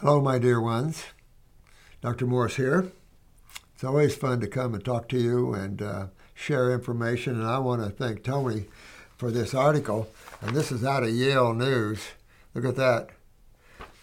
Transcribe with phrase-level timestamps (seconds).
[0.00, 1.02] Hello, my dear ones.
[2.02, 2.24] Dr.
[2.24, 2.92] Morse here.
[3.74, 7.40] It's always fun to come and talk to you and uh, share information.
[7.40, 8.66] And I want to thank Tony
[9.16, 10.08] for this article.
[10.40, 12.00] And this is out of Yale News.
[12.54, 13.08] Look at that.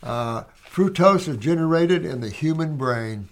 [0.04, 3.30] Uh, fructose is generated in the human brain.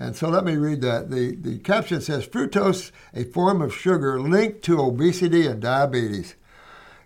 [0.00, 1.12] And so let me read that.
[1.12, 6.34] The, the caption says fructose, a form of sugar linked to obesity and diabetes.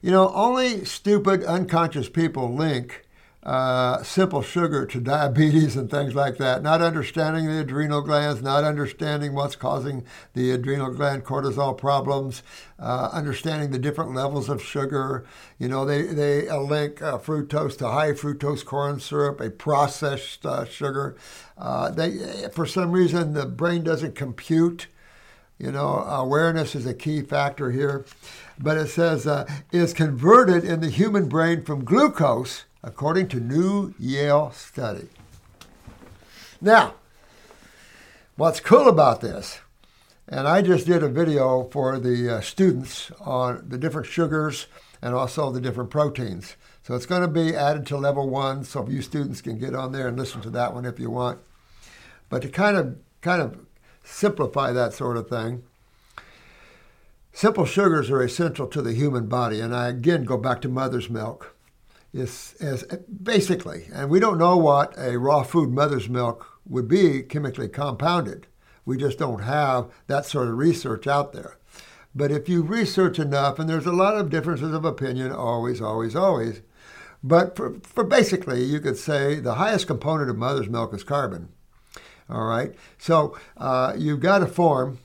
[0.01, 3.05] You know, only stupid, unconscious people link
[3.49, 8.63] uh, simple sugar to diabetes and things like that, not understanding the adrenal glands, not
[8.63, 10.05] understanding what's causing
[10.35, 12.43] the adrenal gland cortisol problems,
[12.79, 15.25] uh, understanding the different levels of sugar.
[15.59, 20.67] You know, they, they link uh, fructose to high fructose corn syrup, a processed uh,
[20.67, 21.17] sugar.
[21.57, 22.19] Uh, they,
[22.53, 24.89] for some reason, the brain doesn't compute.
[25.59, 28.05] You know, awareness is a key factor here.
[28.59, 33.95] But it says, uh, is converted in the human brain from glucose according to new
[33.99, 35.09] Yale study.
[36.61, 36.95] Now,
[38.37, 39.61] what's cool about this,
[40.29, 44.67] and I just did a video for the uh, students on the different sugars
[45.01, 46.57] and also the different proteins.
[46.83, 49.75] So it's going to be added to level one, so if you students can get
[49.75, 51.39] on there and listen to that one if you want.
[52.29, 53.59] But to kind of kind of
[54.05, 55.65] simplify that sort of thing,
[57.33, 61.11] simple sugars are essential to the human body, and I again go back to mother's
[61.11, 61.55] milk
[62.13, 62.85] is, is
[63.23, 68.47] basically, and we don't know what a raw food mother's milk would be chemically compounded.
[68.85, 71.59] We just don't have that sort of research out there.
[72.15, 76.17] But if you research enough, and there's a lot of differences of opinion, always, always,
[76.17, 76.63] always.
[77.23, 81.51] But for, for basically, you could say the highest component of mother's milk is carbon.
[82.31, 82.75] All right.
[82.99, 84.99] So uh, you've got a form,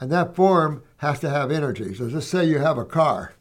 [0.00, 1.94] and that form has to have energy.
[1.94, 3.34] So let's say you have a car.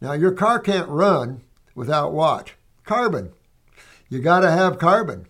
[0.00, 1.42] Now your car can't run
[1.76, 2.54] without what?
[2.84, 3.32] Carbon.
[4.08, 5.26] You got to have carbon.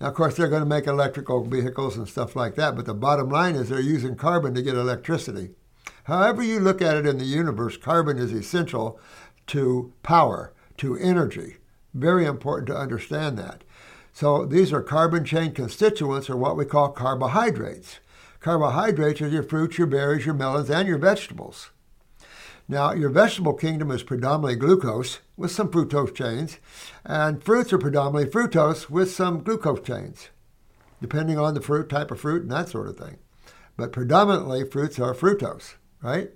[0.00, 2.94] Now, of course, they're going to make electrical vehicles and stuff like that, but the
[2.94, 5.50] bottom line is they're using carbon to get electricity.
[6.04, 8.98] However, you look at it in the universe, carbon is essential
[9.48, 11.56] to power, to energy.
[11.92, 13.64] Very important to understand that.
[14.12, 17.98] So, these are carbon chain constituents, or what we call carbohydrates.
[18.40, 21.70] Carbohydrates are your fruits, your berries, your melons, and your vegetables.
[22.68, 26.58] Now, your vegetable kingdom is predominantly glucose with some fructose chains,
[27.04, 30.28] and fruits are predominantly fructose with some glucose chains,
[31.00, 33.16] depending on the fruit, type of fruit, and that sort of thing.
[33.76, 36.30] But predominantly, fruits are fructose, right?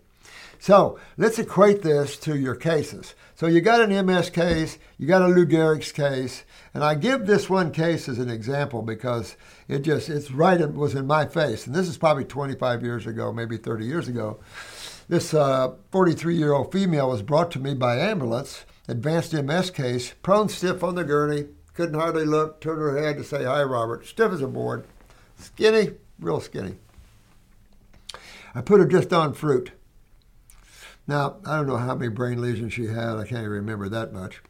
[0.61, 3.17] So let's equate this to your cases.
[3.35, 7.27] So you got an MS case, you got a Lou Gehrig's case, and I give
[7.27, 9.37] this one case as an example because
[9.67, 11.67] it just, it's right, it was in my face.
[11.67, 14.39] And this is probably 25 years ago, maybe 30 years ago.
[15.09, 15.83] This 43
[16.15, 20.85] uh, year old female was brought to me by ambulance, advanced MS case, prone stiff
[20.85, 24.43] on the gurney, couldn't hardly look, turned her head to say hi, Robert, stiff as
[24.43, 24.85] a board,
[25.37, 26.77] skinny, real skinny.
[28.55, 29.73] I put her just on fruit.
[31.07, 34.13] Now, I don't know how many brain lesions she had, I can't even remember that
[34.13, 34.43] much.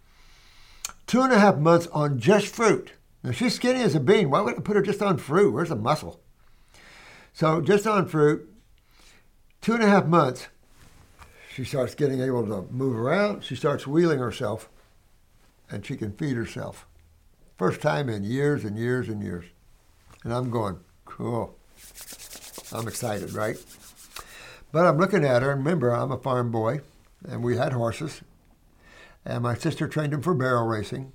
[1.06, 2.92] Two and a half months on just fruit.
[3.22, 4.28] Now, she's skinny as a bean.
[4.28, 5.52] Why would I put her just on fruit?
[5.52, 6.20] Where's the muscle?
[7.32, 8.52] So, just on fruit,
[9.60, 10.48] two and a half months,
[11.54, 13.44] she starts getting able to move around.
[13.44, 14.70] She starts wheeling herself,
[15.70, 16.86] and she can feed herself.
[17.58, 19.44] First time in years and years and years.
[20.24, 21.56] And I'm going, cool.
[22.72, 23.56] I'm excited, right?
[24.72, 26.80] But I'm looking at her, and remember, I'm a farm boy,
[27.28, 28.22] and we had horses,
[29.24, 31.12] and my sister trained them for barrel racing,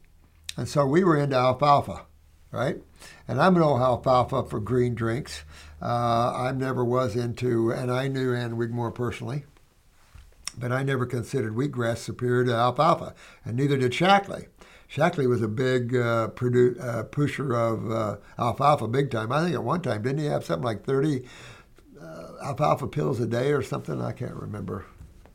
[0.55, 2.05] and so we were into alfalfa,
[2.51, 2.77] right?
[3.27, 5.43] And I'm no alfalfa for green drinks.
[5.81, 9.45] Uh, I never was into, and I knew Ann Wigmore personally,
[10.57, 13.13] but I never considered wheatgrass superior to alfalfa,
[13.45, 14.47] and neither did Shaklee.
[14.89, 19.31] Shaklee was a big uh, produ- uh, pusher of uh, alfalfa big time.
[19.31, 21.25] I think at one time, didn't he have something like 30
[22.01, 24.01] uh, alfalfa pills a day or something?
[24.01, 24.85] I can't remember.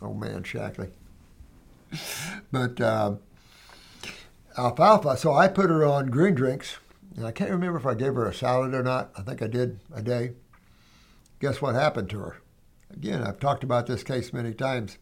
[0.00, 0.90] Oh man, Shaklee.
[2.50, 3.16] but uh,
[4.56, 6.78] alfalfa, so I put her on green drinks
[7.16, 9.10] and I can't remember if I gave her a salad or not.
[9.16, 10.32] I think I did a day.
[11.40, 12.36] Guess what happened to her?
[12.90, 14.98] Again, I've talked about this case many times.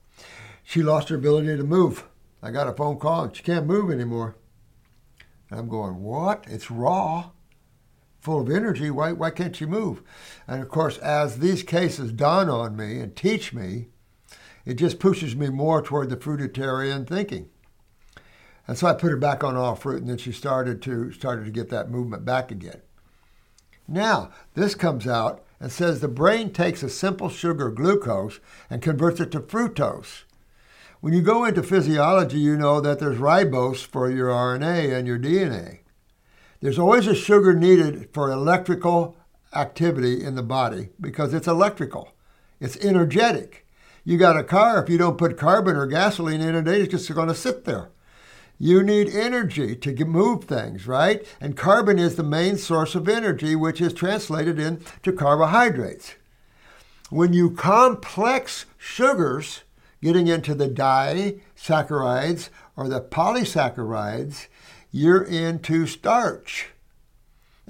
[0.71, 2.05] She lost her ability to move.
[2.41, 4.37] I got a phone call and she can't move anymore.
[5.51, 6.45] I'm going, what?
[6.47, 7.31] It's raw,
[8.21, 8.89] full of energy.
[8.89, 10.01] Why, why can't she move?
[10.47, 13.89] And of course, as these cases dawn on me and teach me,
[14.65, 17.51] it just pushes me more toward the fruitarian thinking.
[18.69, 21.47] And so I put her back on all fruit, and then she started to started
[21.47, 22.81] to get that movement back again.
[23.89, 28.39] Now, this comes out and says the brain takes a simple sugar, glucose,
[28.71, 30.23] and converts it to fructose.
[31.01, 35.19] When you go into physiology, you know that there's ribose for your RNA and your
[35.19, 35.79] DNA.
[36.61, 39.17] There's always a sugar needed for electrical
[39.55, 42.13] activity in the body because it's electrical,
[42.61, 43.67] it's energetic.
[44.05, 47.15] You got a car, if you don't put carbon or gasoline in it, it's just
[47.15, 47.91] going to sit there.
[48.59, 51.27] You need energy to move things, right?
[51.41, 56.17] And carbon is the main source of energy, which is translated into carbohydrates.
[57.09, 59.63] When you complex sugars,
[60.03, 64.47] getting into the disaccharides or the polysaccharides,
[64.91, 66.69] you're into starch.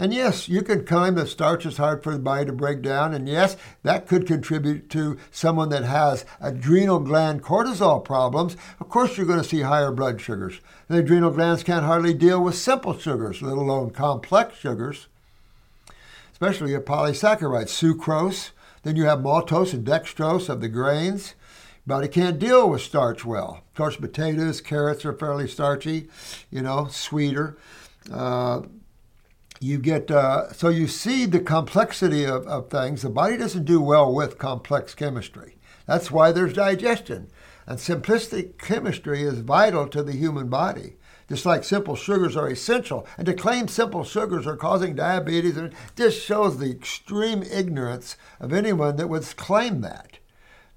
[0.00, 3.12] And yes, you can claim that starch is hard for the body to break down.
[3.12, 8.56] And yes, that could contribute to someone that has adrenal gland cortisol problems.
[8.80, 10.60] Of course, you're going to see higher blood sugars.
[10.88, 15.08] The adrenal glands can't hardly deal with simple sugars, let alone complex sugars,
[16.32, 18.52] especially a polysaccharide, sucrose.
[18.82, 21.34] Then you have maltose and dextrose of the grains.
[21.90, 23.64] Body can't deal with starch well.
[23.68, 26.08] Of course, potatoes, carrots are fairly starchy,
[26.48, 27.58] you know, sweeter.
[28.08, 28.62] Uh,
[29.58, 33.02] you get uh, so you see the complexity of, of things.
[33.02, 35.56] The body doesn't do well with complex chemistry.
[35.86, 37.26] That's why there's digestion.
[37.66, 40.94] And simplistic chemistry is vital to the human body,
[41.28, 43.04] just like simple sugars are essential.
[43.18, 45.58] And to claim simple sugars are causing diabetes,
[45.96, 50.19] just shows the extreme ignorance of anyone that would claim that.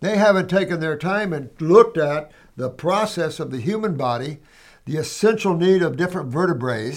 [0.04, 4.40] They haven't taken their time and looked at the process of the human body,
[4.84, 6.94] the essential need of different vertebrae,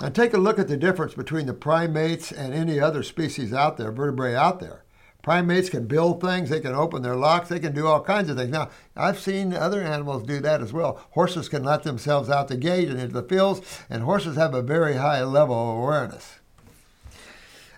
[0.00, 3.76] and take a look at the difference between the primates and any other species out
[3.76, 4.84] there, vertebrae out there.
[5.22, 8.36] Primates can build things, they can open their locks, they can do all kinds of
[8.36, 8.52] things.
[8.52, 11.04] Now, I've seen other animals do that as well.
[11.10, 14.62] Horses can let themselves out the gate and into the fields, and horses have a
[14.62, 16.38] very high level of awareness.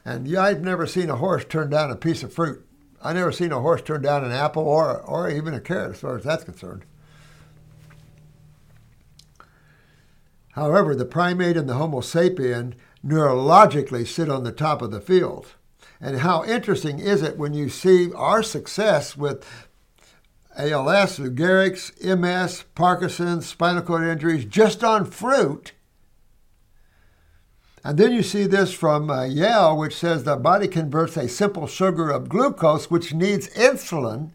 [0.05, 2.67] And I've never seen a horse turn down a piece of fruit.
[3.05, 6.01] I've never seen a horse turn down an apple or, or even a carrot, as
[6.01, 6.87] far as that's concerned.
[10.53, 12.73] However, the primate and the Homo sapien
[13.05, 15.49] neurologically sit on the top of the field.
[16.01, 19.69] And how interesting is it when you see our success with
[20.57, 25.73] ALS, Lou Gehrig's, MS, Parkinson's, spinal cord injuries just on fruit?
[27.85, 31.67] And then you see this from uh, Yale, which says the body converts a simple
[31.67, 34.31] sugar of glucose, which needs insulin,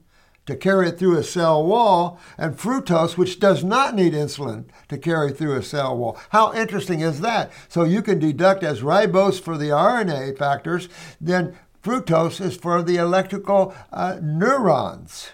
[0.45, 4.97] to carry it through a cell wall, and fructose, which does not need insulin to
[4.97, 6.17] carry through a cell wall.
[6.29, 7.51] How interesting is that?
[7.67, 10.87] So you can deduct as ribose for the RNA factors,
[11.19, 15.29] then fructose is for the electrical uh, neurons.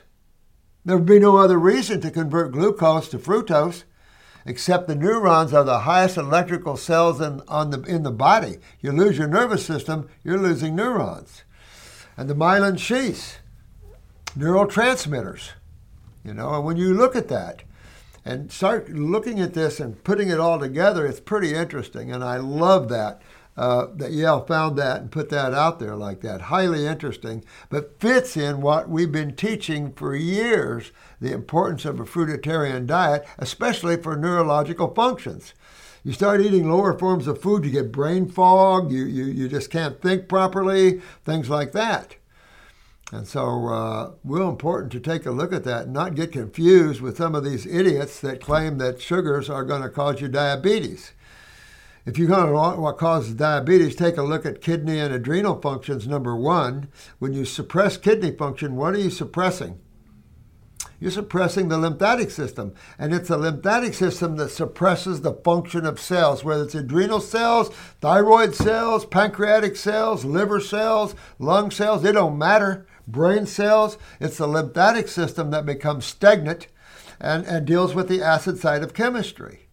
[0.86, 3.84] There would be no other reason to convert glucose to fructose
[4.46, 8.58] except the neurons are the highest electrical cells in, on the, in the body.
[8.82, 11.44] You lose your nervous system, you're losing neurons.
[12.16, 13.38] And the myelin sheaths
[14.38, 15.52] neurotransmitters.
[16.24, 17.64] You know, and when you look at that
[18.24, 22.12] and start looking at this and putting it all together, it's pretty interesting.
[22.12, 23.22] And I love that.
[23.58, 26.42] Uh, that Yale found that and put that out there like that.
[26.42, 30.92] Highly interesting, but fits in what we've been teaching for years
[31.22, 35.54] the importance of a fruitarian diet, especially for neurological functions.
[36.04, 39.72] You start eating lower forms of food, you get brain fog, you, you, you just
[39.72, 42.18] can't think properly, things like that.
[43.12, 47.02] And so, uh, real important to take a look at that and not get confused
[47.02, 51.14] with some of these idiots that claim that sugars are going to cause you diabetes.
[52.06, 55.60] If you're going to know what causes diabetes, take a look at kidney and adrenal
[55.60, 56.08] functions.
[56.08, 56.88] Number one,
[57.18, 59.80] when you suppress kidney function, what are you suppressing?
[61.00, 62.76] You're suppressing the lymphatic system.
[63.00, 67.70] And it's the lymphatic system that suppresses the function of cells, whether it's adrenal cells,
[68.02, 73.98] thyroid cells, pancreatic cells, liver cells, lung cells, it don't matter brain cells.
[74.20, 76.68] It's the lymphatic system that becomes stagnant
[77.20, 79.65] and, and deals with the acid side of chemistry.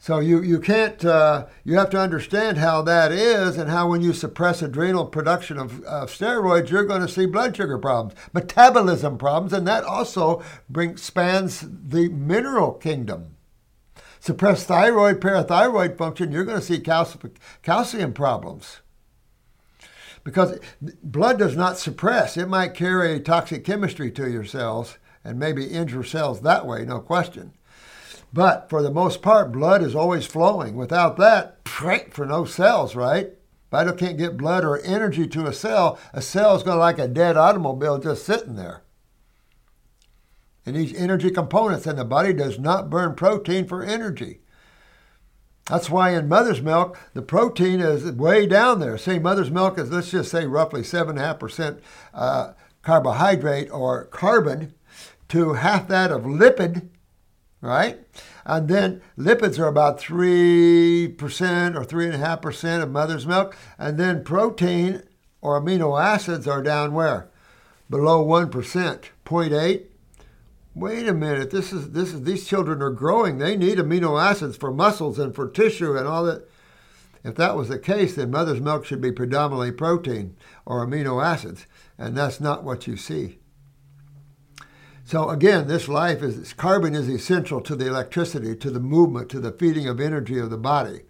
[0.00, 4.00] So you, you can't, uh, you have to understand how that is and how when
[4.00, 9.18] you suppress adrenal production of, of steroids, you're going to see blood sugar problems, metabolism
[9.18, 13.36] problems, and that also brings, spans the mineral kingdom.
[14.20, 18.80] Suppress thyroid, parathyroid function, you're going to see calcium, calcium problems
[20.24, 20.58] because
[21.02, 22.36] blood does not suppress.
[22.36, 27.00] It might carry toxic chemistry to your cells and maybe injure cells that way, no
[27.00, 27.52] question.
[28.32, 30.74] But for the most part, blood is always flowing.
[30.74, 33.32] Without that, for no cells, right?
[33.70, 35.98] Vital can't get blood or energy to a cell.
[36.12, 38.82] A cell is going to like a dead automobile just sitting there.
[40.64, 44.40] It needs energy components, and the body does not burn protein for energy.
[45.66, 48.96] That's why in mother's milk, the protein is way down there.
[48.96, 51.80] Say mother's milk is, let's just say, roughly 7.5%
[52.14, 54.74] uh, carbohydrate or carbon
[55.28, 56.88] to half that of lipid,
[57.60, 57.98] right?
[58.44, 63.56] And then lipids are about 3% or 3.5% of mother's milk.
[63.78, 65.02] And then protein
[65.40, 67.28] or amino acids are down where?
[67.90, 69.84] Below 1%, 0.8.
[70.74, 73.38] Wait a minute, this is this is these children are growing.
[73.38, 76.48] They need amino acids for muscles and for tissue and all that.
[77.24, 81.66] If that was the case, then mother's milk should be predominantly protein or amino acids,
[81.98, 83.40] and that's not what you see.
[85.08, 89.40] So again, this life is carbon is essential to the electricity, to the movement, to
[89.40, 91.00] the feeding of energy of the body.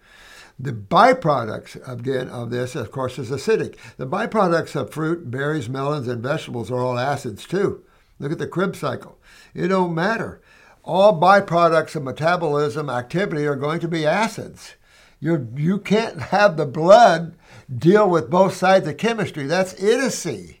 [0.57, 3.75] The byproducts again of this, of course, is acidic.
[3.97, 7.83] The byproducts of fruit, berries, melons, and vegetables are all acids too.
[8.19, 9.17] Look at the Krebs cycle.
[9.53, 10.41] It don't matter.
[10.85, 14.75] All byproducts of metabolism activity are going to be acids.
[15.19, 17.35] You you can't have the blood
[17.69, 19.45] deal with both sides of chemistry.
[19.45, 20.58] That's idiocy.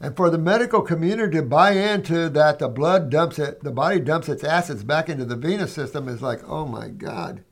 [0.00, 3.98] And for the medical community to buy into that the blood dumps it, the body
[3.98, 7.42] dumps its acids back into the venous system is like, oh my God.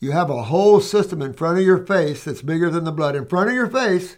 [0.00, 3.16] You have a whole system in front of your face that's bigger than the blood.
[3.16, 4.16] In front of your face,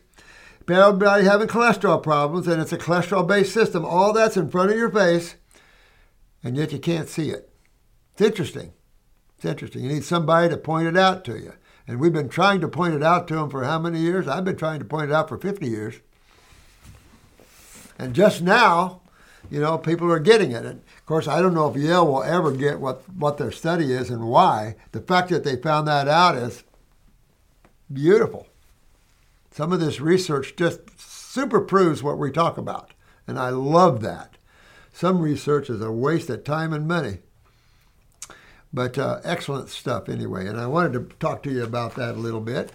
[0.68, 3.84] everybody having cholesterol problems, and it's a cholesterol based system.
[3.84, 5.36] All that's in front of your face,
[6.42, 7.50] and yet you can't see it.
[8.12, 8.72] It's interesting.
[9.36, 9.82] It's interesting.
[9.82, 11.52] You need somebody to point it out to you.
[11.88, 14.28] And we've been trying to point it out to them for how many years?
[14.28, 15.94] I've been trying to point it out for 50 years.
[17.98, 19.00] And just now,
[19.50, 20.66] you know, people are getting it.
[20.66, 23.92] And of course, I don't know if Yale will ever get what, what their study
[23.92, 24.76] is and why.
[24.92, 26.62] The fact that they found that out is
[27.90, 28.46] beautiful.
[29.50, 32.92] Some of this research just super proves what we talk about.
[33.26, 34.36] And I love that.
[34.92, 37.20] Some research is a waste of time and money.
[38.72, 40.46] But uh, excellent stuff anyway.
[40.46, 42.72] And I wanted to talk to you about that a little bit.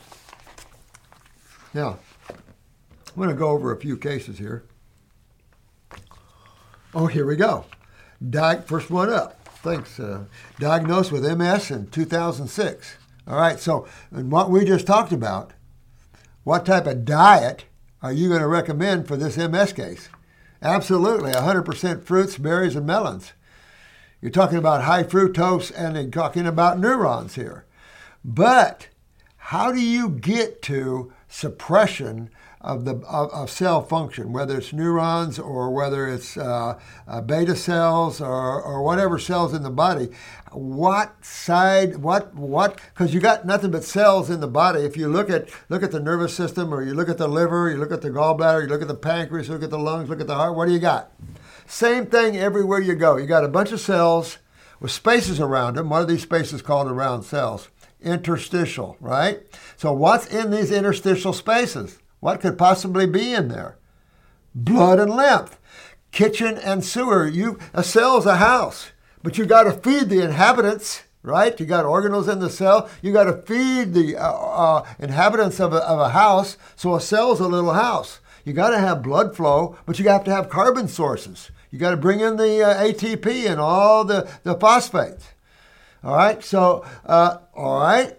[1.74, 4.64] Now, I'm going to go over a few cases here.
[6.96, 7.66] Oh, here we go.
[8.28, 9.48] Di- first one up.
[9.64, 10.00] Thanks.
[10.00, 10.26] Uh,
[10.60, 12.98] diagnosed with MS in 2006.
[13.26, 15.54] All right, so and what we just talked about,
[16.44, 17.66] what type of diet
[18.02, 20.10] are you going to recommend for this MS case?
[20.62, 23.32] Absolutely, 100% fruits, berries, and melons.
[24.24, 27.66] You're talking about high fructose and you're talking about neurons here.
[28.24, 28.88] But
[29.36, 32.30] how do you get to suppression
[32.62, 37.54] of the of, of cell function, whether it's neurons or whether it's uh, uh, beta
[37.54, 40.08] cells or, or whatever cells in the body?
[40.54, 41.98] What side?
[41.98, 42.80] What what?
[42.94, 44.84] Because you got nothing but cells in the body.
[44.84, 47.70] If you look at look at the nervous system, or you look at the liver,
[47.70, 50.22] you look at the gallbladder, you look at the pancreas, look at the lungs, look
[50.22, 50.56] at the heart.
[50.56, 51.12] What do you got?
[51.66, 53.18] Same thing everywhere you go.
[53.18, 54.38] You got a bunch of cells
[54.80, 55.90] with spaces around them.
[55.90, 57.70] One of these spaces called around cells?
[58.02, 59.42] Interstitial, right?
[59.78, 62.00] So what's in these interstitial spaces?
[62.20, 63.78] What could possibly be in there?
[64.54, 65.60] Blood and lymph,
[66.12, 67.26] kitchen and sewer.
[67.28, 68.92] You a cell is a house,
[69.24, 71.58] but you got to feed the inhabitants right?
[71.58, 72.90] You got organelles in the cell.
[73.02, 76.58] You got to feed the uh, uh, inhabitants of a, of a house.
[76.76, 78.20] So a cell's a little house.
[78.44, 81.52] You got to have blood flow, but you have to have carbon sources.
[81.72, 85.30] You got to bring in the uh, ATP and all the, the phosphates.
[86.04, 88.18] All right, so, uh, all right.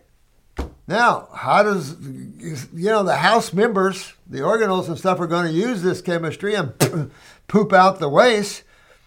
[0.86, 5.52] Now, how does, you know, the house members, the organelles and stuff are going to
[5.52, 6.72] use this chemistry and
[7.48, 8.64] poop out the waste.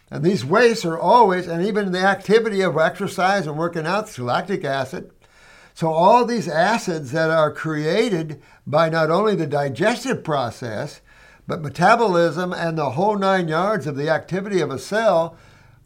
[0.10, 4.64] And these wastes are always, and even the activity of exercise and working out, lactic
[4.64, 5.12] acid.
[5.74, 11.02] So, all these acids that are created by not only the digestive process,
[11.48, 15.38] but metabolism and the whole nine yards of the activity of a cell,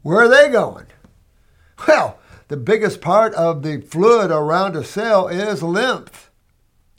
[0.01, 0.87] where are they going?
[1.87, 6.31] Well, the biggest part of the fluid around a cell is lymph.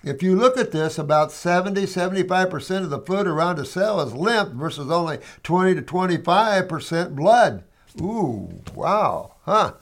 [0.04, 4.14] If you look at this, about 70 75% of the fluid around a cell is
[4.14, 7.64] lymph versus only 20 to 25% blood.
[8.00, 9.74] Ooh, wow, huh?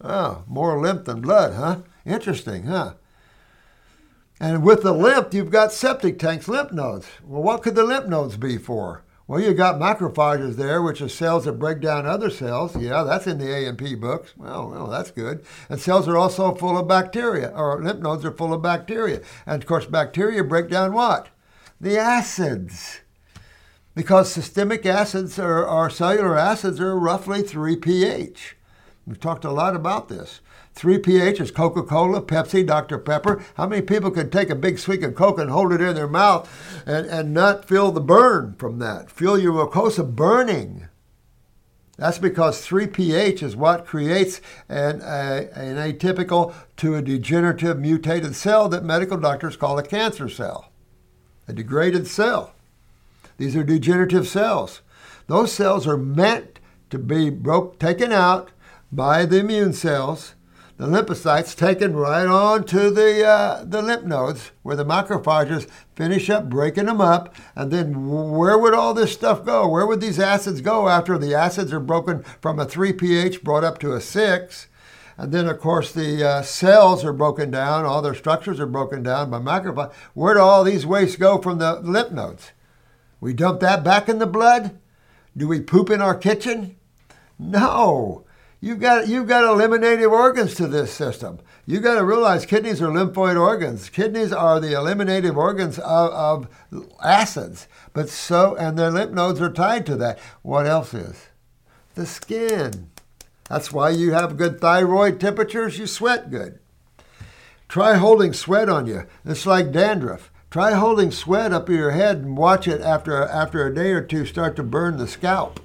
[0.00, 1.78] Oh, more lymph than blood, huh?
[2.06, 2.94] Interesting, huh?
[4.40, 7.06] And with the lymph, you've got septic tanks, lymph nodes.
[7.24, 9.02] Well, what could the lymph nodes be for?
[9.26, 12.74] Well, you have got macrophages there, which are cells that break down other cells.
[12.76, 14.32] Yeah, that's in the A&P books.
[14.38, 15.44] Well, well, that's good.
[15.68, 19.20] And cells are also full of bacteria, or lymph nodes are full of bacteria.
[19.44, 21.28] And of course, bacteria break down what?
[21.78, 23.00] The acids.
[23.94, 28.56] Because systemic acids or, or cellular acids are roughly 3 pH.
[29.06, 30.40] We've talked a lot about this.
[30.78, 32.98] 3 pH is Coca Cola, Pepsi, Dr.
[32.98, 33.42] Pepper.
[33.56, 36.06] How many people can take a big swig of Coke and hold it in their
[36.06, 36.48] mouth
[36.86, 39.10] and, and not feel the burn from that?
[39.10, 40.86] Feel your mucosa burning.
[41.96, 48.36] That's because 3 pH is what creates an, a, an atypical to a degenerative mutated
[48.36, 50.70] cell that medical doctors call a cancer cell,
[51.48, 52.52] a degraded cell.
[53.36, 54.82] These are degenerative cells.
[55.26, 58.52] Those cells are meant to be broke, taken out
[58.92, 60.34] by the immune cells,
[60.78, 66.30] the lymphocytes taken right on to the, uh, the lymph nodes where the macrophages finish
[66.30, 67.34] up breaking them up.
[67.56, 69.66] And then where would all this stuff go?
[69.66, 73.64] Where would these acids go after the acids are broken from a 3 pH brought
[73.64, 74.68] up to a 6?
[75.16, 79.02] And then, of course, the uh, cells are broken down, all their structures are broken
[79.02, 79.92] down by macrophages.
[80.14, 82.52] Where do all these wastes go from the lymph nodes?
[83.20, 84.78] We dump that back in the blood?
[85.36, 86.76] Do we poop in our kitchen?
[87.36, 88.24] No.
[88.60, 91.38] You've got, you've got eliminative organs to this system.
[91.64, 93.88] You've got to realize kidneys are lymphoid organs.
[93.88, 96.48] Kidneys are the eliminative organs of, of
[97.02, 100.18] acids, but so, and their lymph nodes are tied to that.
[100.42, 101.28] What else is?
[101.94, 102.90] The skin.
[103.48, 106.58] That's why you have good thyroid temperatures, you sweat good.
[107.68, 109.06] Try holding sweat on you.
[109.24, 110.32] It's like dandruff.
[110.50, 114.00] Try holding sweat up in your head and watch it after, after a day or
[114.00, 115.60] two start to burn the scalp.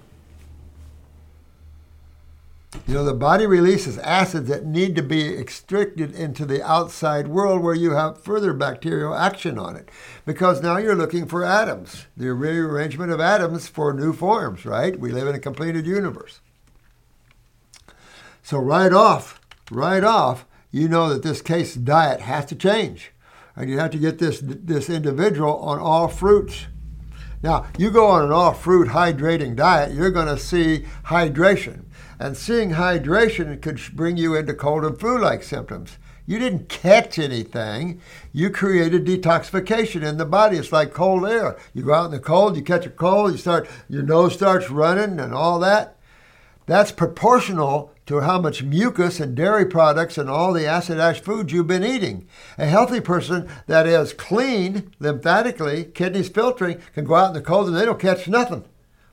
[2.88, 7.62] You know, the body releases acids that need to be extracted into the outside world
[7.62, 9.90] where you have further bacterial action on it.
[10.26, 15.00] Because now you're looking for atoms, the rearrangement of atoms for new forms, right?
[15.00, 16.42] We live in a completed universe.
[18.42, 19.40] So, right off,
[19.72, 23.12] right off, you know that this case diet has to change.
[23.56, 26.66] And you have to get this, this individual on all fruits.
[27.44, 31.84] Now, you go on an all fruit hydrating diet, you're going to see hydration.
[32.24, 35.98] And seeing hydration could bring you into cold and flu like symptoms.
[36.26, 38.00] You didn't catch anything.
[38.32, 40.56] You created detoxification in the body.
[40.56, 41.58] It's like cold air.
[41.74, 44.70] You go out in the cold, you catch a cold, you start your nose starts
[44.70, 45.98] running and all that.
[46.66, 51.52] That's proportional to how much mucus and dairy products and all the acid ash foods
[51.52, 52.26] you've been eating.
[52.58, 57.68] A healthy person that is clean lymphatically, kidneys filtering, can go out in the cold
[57.68, 58.64] and they don't catch nothing.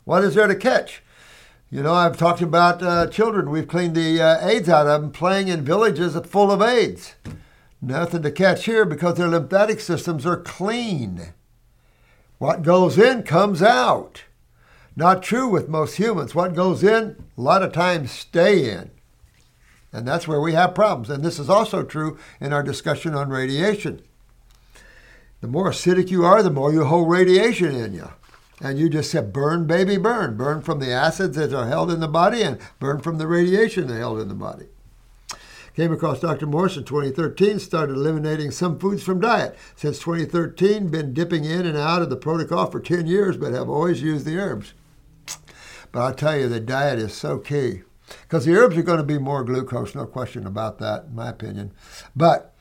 [0.05, 1.02] What is there to catch?
[1.73, 3.49] You know, I've talked about uh, children.
[3.49, 7.15] We've cleaned the uh, AIDS out of them playing in villages full of AIDS.
[7.81, 11.33] Nothing to catch here because their lymphatic systems are clean.
[12.38, 14.25] What goes in comes out.
[14.97, 16.35] Not true with most humans.
[16.35, 18.90] What goes in, a lot of times stay in.
[19.92, 21.09] And that's where we have problems.
[21.09, 24.03] And this is also true in our discussion on radiation.
[25.40, 28.11] The more acidic you are, the more you hold radiation in you.
[28.61, 30.37] And you just said, burn, baby, burn.
[30.37, 33.87] Burn from the acids that are held in the body and burn from the radiation
[33.87, 34.66] that held in the body.
[35.75, 36.46] Came across Dr.
[36.46, 39.57] Morse in 2013, started eliminating some foods from diet.
[39.77, 43.70] Since 2013, been dipping in and out of the protocol for 10 years, but have
[43.70, 44.75] always used the herbs.
[45.92, 47.83] But I'll tell you, the diet is so key.
[48.23, 51.29] Because the herbs are going to be more glucose, no question about that, in my
[51.29, 51.73] opinion.
[52.14, 52.55] But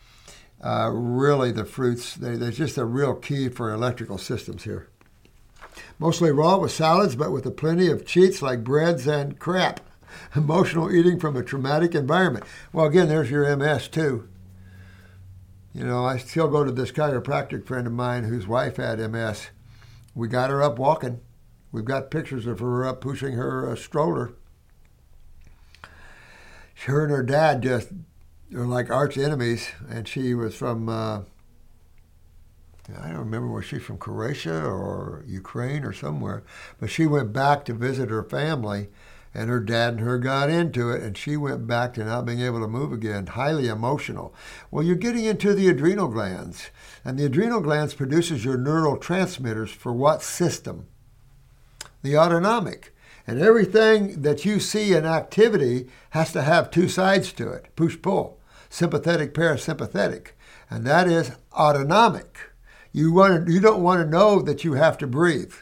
[0.63, 4.87] uh, really, the fruits, they, they're just a real key for electrical systems here
[5.99, 9.81] mostly raw with salads, but with a plenty of cheats like breads and crap.
[10.35, 12.45] Emotional eating from a traumatic environment.
[12.73, 14.27] Well, again, there's your MS too.
[15.73, 19.49] You know, I still go to this chiropractic friend of mine whose wife had MS.
[20.15, 21.21] We got her up walking.
[21.71, 24.33] We've got pictures of her up pushing her uh, stroller.
[26.85, 27.89] Her and her dad just
[28.55, 31.21] are like arch enemies, and she was from uh,
[32.97, 36.43] I don't remember was she from Croatia or Ukraine or somewhere,
[36.79, 38.89] but she went back to visit her family,
[39.33, 42.41] and her dad and her got into it, and she went back to not being
[42.41, 44.33] able to move again, highly emotional.
[44.71, 46.71] Well, you're getting into the adrenal glands,
[47.05, 50.87] and the adrenal glands produces your neurotransmitters for what system?
[52.01, 52.93] The autonomic.
[53.27, 58.01] And everything that you see in activity has to have two sides to it push
[58.01, 60.29] pull, sympathetic, parasympathetic.
[60.71, 62.48] And that is autonomic.
[62.91, 65.53] You, want to, you don't want to know that you have to breathe.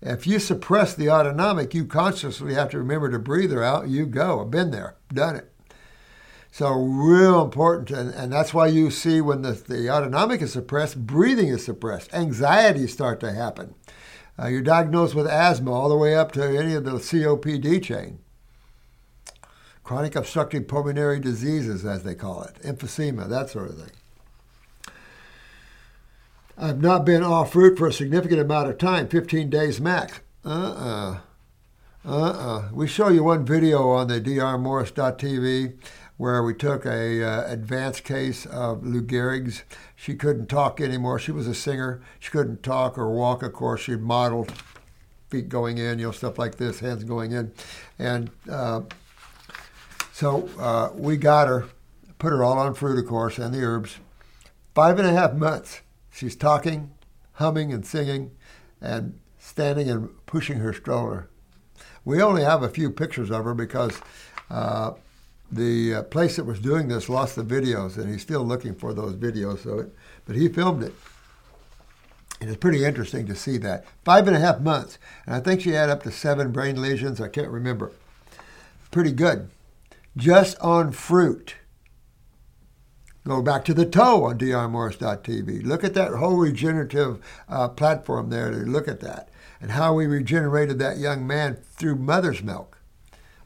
[0.00, 3.88] If you suppress the autonomic, you consciously have to remember to breathe or out.
[3.88, 4.40] You go.
[4.40, 5.50] I've been there, done it.
[6.50, 11.04] So real important, and, and that's why you see when the, the autonomic is suppressed,
[11.04, 13.74] breathing is suppressed, anxieties start to happen.
[14.38, 18.20] Uh, you're diagnosed with asthma all the way up to any of the COPD chain.
[19.82, 23.90] Chronic obstructive pulmonary diseases, as they call it, emphysema, that sort of thing.
[26.56, 30.20] I've not been off route for a significant amount of time, 15 days max.
[30.44, 31.18] Uh-uh.
[32.04, 32.68] Uh-uh.
[32.72, 35.74] We show you one video on the drmorses.tv
[36.16, 39.64] where we took a uh, advanced case of Lou Gehrig's.
[39.96, 41.18] She couldn't talk anymore.
[41.18, 42.02] She was a singer.
[42.20, 43.80] She couldn't talk or walk, of course.
[43.80, 44.52] She modeled
[45.30, 47.52] feet going in, you know, stuff like this, hands going in.
[47.98, 48.82] And uh,
[50.12, 51.66] so uh, we got her,
[52.20, 53.96] put her all on fruit, of course, and the herbs.
[54.72, 55.80] Five and a half months.
[56.14, 56.92] She's talking,
[57.32, 58.30] humming, and singing,
[58.80, 61.28] and standing and pushing her stroller.
[62.04, 64.00] We only have a few pictures of her because
[64.48, 64.92] uh,
[65.50, 68.94] the uh, place that was doing this lost the videos, and he's still looking for
[68.94, 69.64] those videos.
[69.64, 70.94] So, it, but he filmed it.
[72.40, 73.84] And it's pretty interesting to see that.
[74.04, 74.98] Five and a half months.
[75.26, 77.20] And I think she had up to seven brain lesions.
[77.20, 77.90] I can't remember.
[78.92, 79.50] Pretty good.
[80.16, 81.56] Just on fruit.
[83.26, 85.64] Go back to the toe on drmorses.tv.
[85.64, 89.30] Look at that whole regenerative uh, platform there to look at that
[89.62, 92.78] and how we regenerated that young man through mother's milk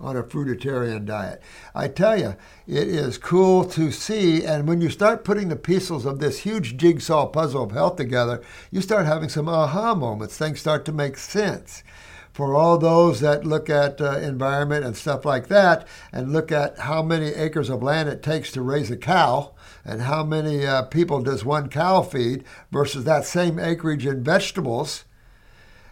[0.00, 1.40] on a fruitarian diet.
[1.76, 2.34] I tell you,
[2.66, 4.44] it is cool to see.
[4.44, 8.42] And when you start putting the pieces of this huge jigsaw puzzle of health together,
[8.72, 10.36] you start having some aha moments.
[10.36, 11.84] Things start to make sense
[12.32, 16.78] for all those that look at uh, environment and stuff like that and look at
[16.78, 19.52] how many acres of land it takes to raise a cow
[19.88, 25.04] and how many uh, people does one cow feed versus that same acreage in vegetables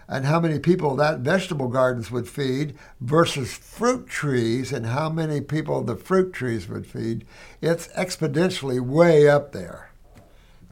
[0.06, 5.40] and how many people that vegetable gardens would feed versus fruit trees and how many
[5.40, 7.24] people the fruit trees would feed,
[7.62, 9.90] it's exponentially way up there.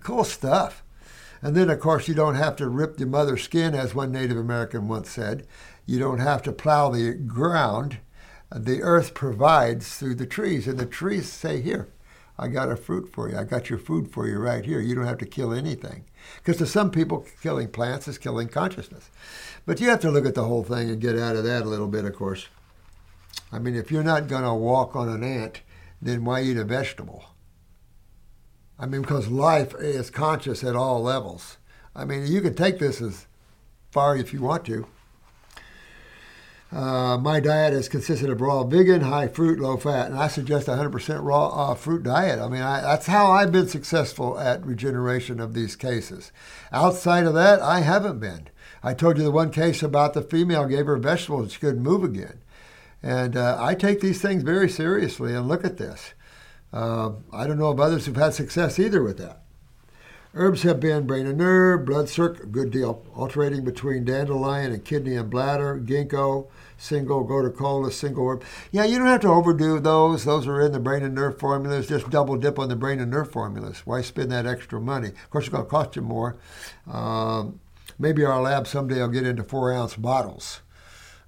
[0.02, 0.82] Cool stuff.
[1.40, 4.36] And then, of course, you don't have to rip your mother's skin, as one Native
[4.36, 5.46] American once said.
[5.86, 7.98] You don't have to plow the ground.
[8.54, 11.88] The earth provides through the trees, and the trees say, Here,
[12.38, 13.38] I got a fruit for you.
[13.38, 14.80] I got your food for you right here.
[14.80, 16.04] You don't have to kill anything.
[16.38, 19.10] Because to some people, killing plants is killing consciousness.
[19.66, 21.68] But you have to look at the whole thing and get out of that a
[21.68, 22.48] little bit, of course.
[23.52, 25.60] I mean, if you're not going to walk on an ant,
[26.02, 27.24] then why eat a vegetable?
[28.78, 31.58] I mean, because life is conscious at all levels.
[31.94, 33.26] I mean, you can take this as
[33.92, 34.86] far if you want to.
[36.74, 40.66] Uh, my diet is consisted of raw vegan, high fruit, low fat, and I suggest
[40.66, 42.40] a 100% raw uh, fruit diet.
[42.40, 46.32] I mean, I, that's how I've been successful at regeneration of these cases.
[46.72, 48.48] Outside of that, I haven't been.
[48.82, 52.02] I told you the one case about the female gave her vegetables she couldn't move
[52.02, 52.40] again.
[53.04, 56.12] And uh, I take these things very seriously and look at this.
[56.72, 59.44] Uh, I don't know of others who've had success either with that.
[60.36, 65.14] Herbs have been brain and nerve, blood circuit, good deal, alternating between dandelion and kidney
[65.14, 66.48] and bladder, ginkgo,
[66.84, 68.44] single gotu kola, single herb.
[68.70, 70.24] Yeah, you don't have to overdo those.
[70.24, 71.88] Those are in the brain and nerve formulas.
[71.88, 73.82] Just double dip on the brain and nerve formulas.
[73.84, 75.08] Why spend that extra money?
[75.08, 76.36] Of course, it's going to cost you more.
[76.90, 77.60] Um,
[77.98, 80.60] maybe our lab someday will get into four ounce bottles.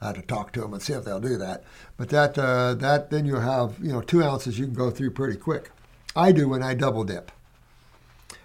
[0.01, 1.65] I have to talk to them and see if they'll do that.
[1.97, 5.13] But that uh, that then you have you know two ounces you can go through
[5.13, 5.71] pretty quick.
[6.15, 7.33] I do when I double dip.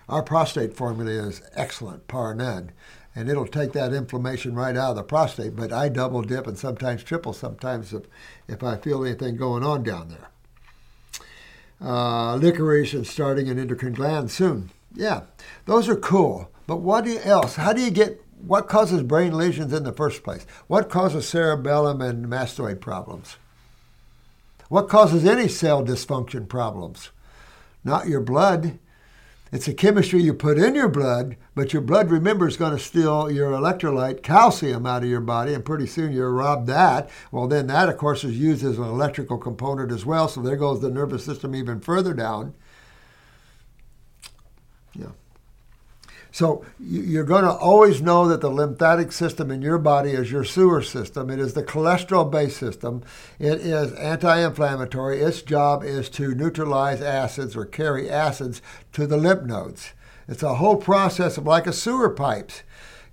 [0.08, 2.72] Our prostate formula is excellent, par none,
[3.16, 5.56] and it'll take that inflammation right out of the prostate.
[5.56, 8.04] But I double dip and sometimes triple sometimes if
[8.48, 10.30] if I feel anything going on down there.
[11.82, 14.70] Uh, licorice and starting an endocrine gland soon.
[14.94, 15.22] Yeah,
[15.66, 16.52] those are cool.
[16.68, 17.56] But what else?
[17.56, 20.46] How do you get what causes brain lesions in the first place?
[20.68, 23.38] What causes cerebellum and mastoid problems?
[24.70, 27.10] What causes any cell dysfunction problems?
[27.84, 28.80] Not your blood.
[29.52, 32.80] It's a chemistry you put in your blood, but your blood, remember, is going to
[32.80, 37.10] steal your electrolyte calcium out of your body, and pretty soon you're robbed that.
[37.34, 40.56] Well, then that, of course, is used as an electrical component as well, so there
[40.56, 42.54] goes the nervous system even further down.
[44.94, 45.08] Yeah.
[46.32, 50.46] So you're going to always know that the lymphatic system in your body is your
[50.46, 51.30] sewer system.
[51.30, 53.04] It is the cholesterol-based system.
[53.38, 55.22] It is anti-inflammatory.
[55.22, 58.62] Its job is to neutralize acids or carry acids
[58.94, 59.92] to the lymph nodes.
[60.28, 62.64] It's a whole process of like a sewer pipes.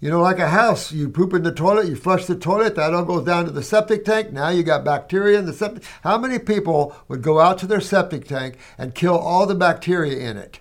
[0.01, 2.95] You know, like a house, you poop in the toilet, you flush the toilet, that
[2.95, 4.33] all goes down to the septic tank.
[4.33, 5.83] Now you got bacteria in the septic.
[6.03, 10.17] How many people would go out to their septic tank and kill all the bacteria
[10.19, 10.61] in it?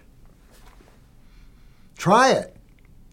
[1.97, 2.55] Try it.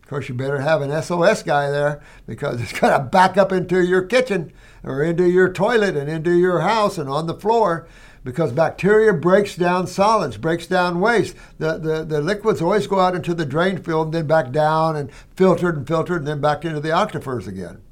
[0.03, 3.53] Of course, you better have an SOS guy there because it's going to back up
[3.53, 7.89] into your kitchen or into your toilet and into your house and on the floor
[8.23, 11.35] because bacteria breaks down solids, breaks down waste.
[11.59, 14.97] The, the, the liquids always go out into the drain field and then back down
[14.97, 17.83] and filtered and filtered and then back into the aquifers again.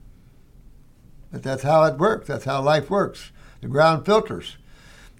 [1.30, 2.28] But that's how it works.
[2.28, 3.32] That's how life works.
[3.62, 4.58] The ground filters.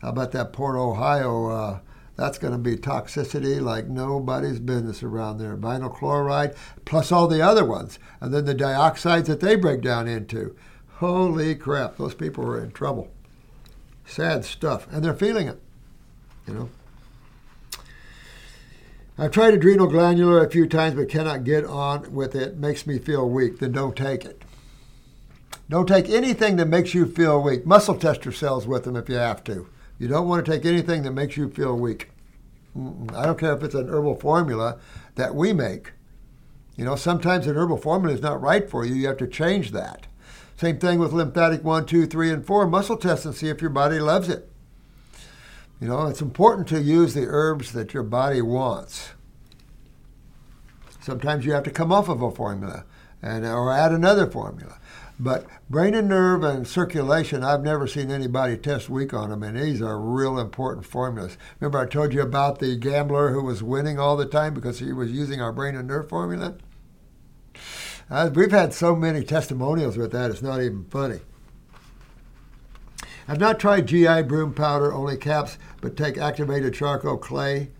[0.02, 1.78] How about that Port Ohio uh,
[2.16, 5.57] that's going to be toxicity like nobody's business around there.
[5.57, 7.98] Vinyl chloride, plus all the other ones.
[8.20, 10.55] And then the dioxides that they break down into.
[10.96, 13.11] Holy crap, those people are in trouble.
[14.05, 14.87] Sad stuff.
[14.92, 15.61] And they're feeling it,
[16.46, 16.68] you know.
[19.18, 22.57] I've tried adrenal glandular a few times but cannot get on with it.
[22.57, 23.59] Makes me feel weak.
[23.59, 24.42] Then don't take it.
[25.68, 27.64] Don't take anything that makes you feel weak.
[27.64, 29.68] Muscle test your cells with them if you have to.
[29.98, 32.11] You don't want to take anything that makes you feel weak.
[32.74, 34.78] I don't care if it's an herbal formula
[35.16, 35.92] that we make.
[36.76, 38.94] You know, sometimes an herbal formula is not right for you.
[38.94, 40.07] You have to change that.
[40.57, 42.66] Same thing with lymphatic one, two, three, and 4.
[42.66, 44.48] Muscle test and see if your body loves it.
[45.81, 49.11] You know, it's important to use the herbs that your body wants.
[51.00, 52.85] Sometimes you have to come off of a formula
[53.20, 54.78] and or add another formula.
[55.22, 59.56] But brain and nerve and circulation, I've never seen anybody test weak on them, and
[59.56, 61.38] these are real important formulas.
[61.61, 64.92] Remember, I told you about the gambler who was winning all the time because he
[64.92, 66.56] was using our brain and nerve formula?
[68.11, 71.20] Uh, we've had so many testimonials with that, it's not even funny.
[73.28, 77.70] I've not tried GI broom powder, only caps, but take activated charcoal clay.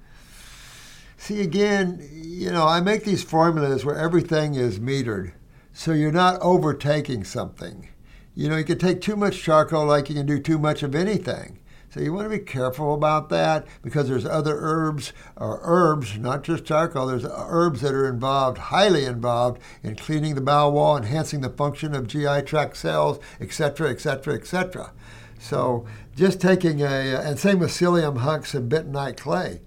[1.17, 5.33] See, again, you know, I make these formulas where everything is metered,
[5.73, 7.89] so you're not overtaking something.
[8.35, 10.95] You know, you can take too much charcoal like you can do too much of
[10.95, 11.59] anything.
[11.93, 16.43] So you want to be careful about that because there's other herbs or herbs, not
[16.43, 17.07] just charcoal.
[17.07, 21.95] There's herbs that are involved, highly involved in cleaning the bowel wall, enhancing the function
[21.95, 24.93] of GI tract cells, etc., etc., etc.
[25.39, 25.85] So
[26.17, 29.61] just taking a, and same with psyllium husks and bentonite clay.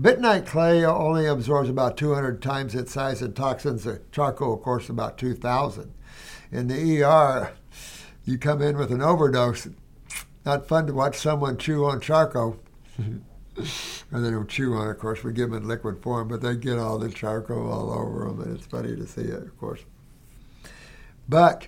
[0.00, 3.86] Bentonite clay only absorbs about 200 times its size in toxins.
[4.12, 5.92] Charcoal, of course, about 2,000.
[6.50, 7.52] In the ER,
[8.24, 9.68] you come in with an overdose,
[10.46, 12.58] not fun to watch someone chew on charcoal.
[13.58, 15.22] or they don't chew on it, of course.
[15.22, 18.40] We give them in liquid form, but they get all the charcoal all over them,
[18.40, 19.80] and it's funny to see it, of course.
[21.28, 21.66] But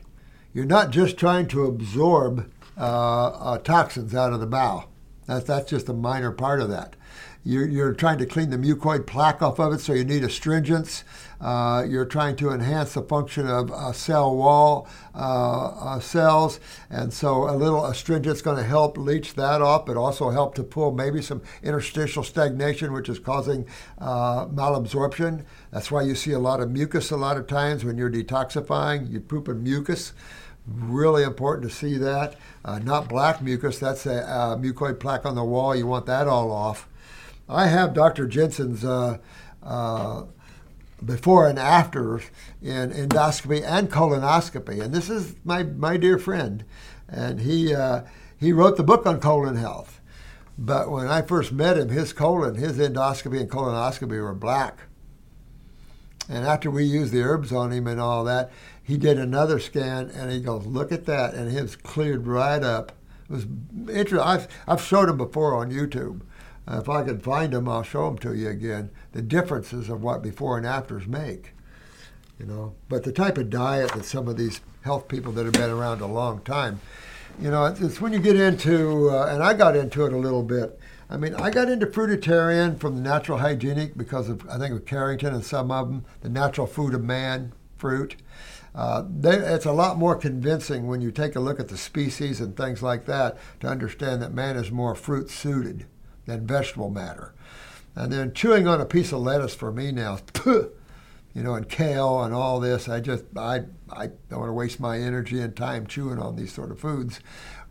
[0.54, 4.88] you're not just trying to absorb uh, uh, toxins out of the bowel.
[5.26, 6.96] That's, that's just a minor part of that.
[7.44, 11.02] You're, you're trying to clean the mucoid plaque off of it, so you need astringents.
[11.40, 17.50] Uh, you're trying to enhance the function of cell wall uh, uh cells, and so
[17.50, 20.92] a little astringent is going to help leach that off, but also help to pull
[20.92, 23.66] maybe some interstitial stagnation, which is causing
[23.98, 25.44] uh, malabsorption.
[25.72, 29.10] That's why you see a lot of mucus a lot of times when you're detoxifying.
[29.10, 30.12] You're pooping mucus.
[30.64, 32.36] Really important to see that.
[32.64, 35.74] Uh, not black mucus, that's a mucoid plaque on the wall.
[35.74, 36.88] You want that all off.
[37.48, 38.26] I have Dr.
[38.26, 39.18] Jensen's uh,
[39.62, 40.24] uh,
[41.04, 42.20] before and after
[42.60, 46.64] in endoscopy and colonoscopy, and this is my my dear friend,
[47.08, 48.02] and he uh,
[48.36, 50.00] he wrote the book on colon health.
[50.58, 54.80] But when I first met him, his colon, his endoscopy and colonoscopy were black.
[56.28, 58.52] And after we used the herbs on him and all that,
[58.82, 62.92] he did another scan and he goes, "Look at that!" and his cleared right up.
[63.28, 63.46] It was
[63.88, 64.20] interesting.
[64.20, 66.20] I've I've showed him before on YouTube
[66.68, 68.90] if I can find them, I'll show them to you again.
[69.12, 71.52] The differences of what before and afters make,
[72.38, 72.74] you know.
[72.88, 76.00] But the type of diet that some of these health people that have been around
[76.00, 76.80] a long time,
[77.40, 80.18] you know, it's, it's when you get into, uh, and I got into it a
[80.18, 80.78] little bit.
[81.10, 84.86] I mean, I got into fruitarian from the natural hygienic because of I think of
[84.86, 88.16] Carrington and some of them, the natural food of man fruit.
[88.74, 92.40] Uh, they, it's a lot more convincing when you take a look at the species
[92.40, 95.84] and things like that to understand that man is more fruit suited
[96.26, 97.34] than vegetable matter.
[97.94, 100.72] And then chewing on a piece of lettuce for me now, you
[101.34, 104.98] know, and kale and all this, I just, I, I don't want to waste my
[104.98, 107.20] energy and time chewing on these sort of foods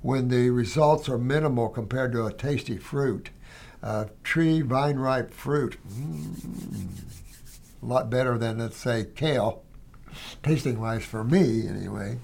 [0.02, 3.30] when the results are minimal compared to a tasty fruit.
[3.84, 6.88] Uh, tree vine ripe fruit, mm,
[7.82, 9.64] a lot better than, let's say, kale,
[10.44, 12.20] tasting wise for me anyway.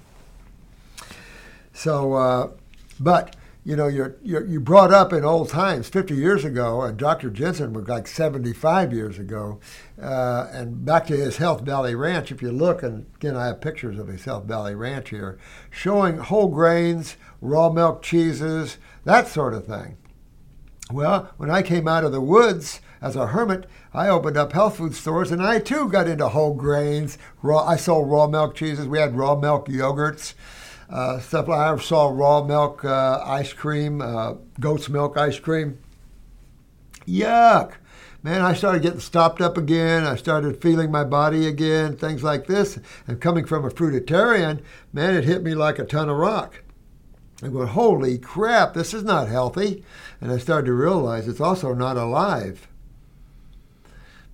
[1.74, 2.52] So, uh,
[3.00, 3.36] but
[3.68, 7.30] you know, you're, you're, you brought up in old times, 50 years ago, and Dr.
[7.30, 9.60] Jensen was like 75 years ago.
[10.02, 13.60] Uh, and back to his Health Valley Ranch, if you look, and again, I have
[13.60, 15.38] pictures of his Health Valley Ranch here,
[15.70, 19.98] showing whole grains, raw milk cheeses, that sort of thing.
[20.90, 24.78] Well, when I came out of the woods as a hermit, I opened up health
[24.78, 27.18] food stores and I too got into whole grains.
[27.42, 28.88] Raw, I sold raw milk cheeses.
[28.88, 30.36] We had raw milk yogurts
[30.90, 35.80] uh, stuff I saw raw milk uh, ice cream, uh, goat's milk ice cream.
[37.08, 37.74] Yuck.
[38.24, 40.04] Man, I started getting stopped up again.
[40.04, 42.80] I started feeling my body again, things like this.
[43.08, 46.64] And coming from a fruitarian, man, it hit me like a ton of rock.
[47.44, 49.84] I go, holy crap, this is not healthy.
[50.20, 52.68] And I started to realize it's also not alive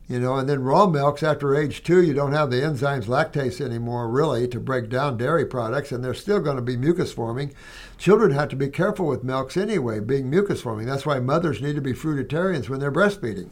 [0.07, 3.61] you know, and then raw milks after age two, you don't have the enzymes lactase
[3.61, 7.53] anymore really to break down dairy products, and they're still going to be mucus forming.
[7.97, 10.87] Children have to be careful with milks anyway, being mucus forming.
[10.87, 13.49] That's why mothers need to be fruitarians when they're breastfeeding.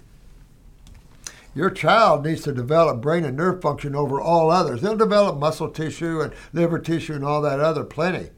[1.53, 4.81] Your child needs to develop brain and nerve function over all others.
[4.81, 8.29] They'll develop muscle tissue and liver tissue and all that other plenty.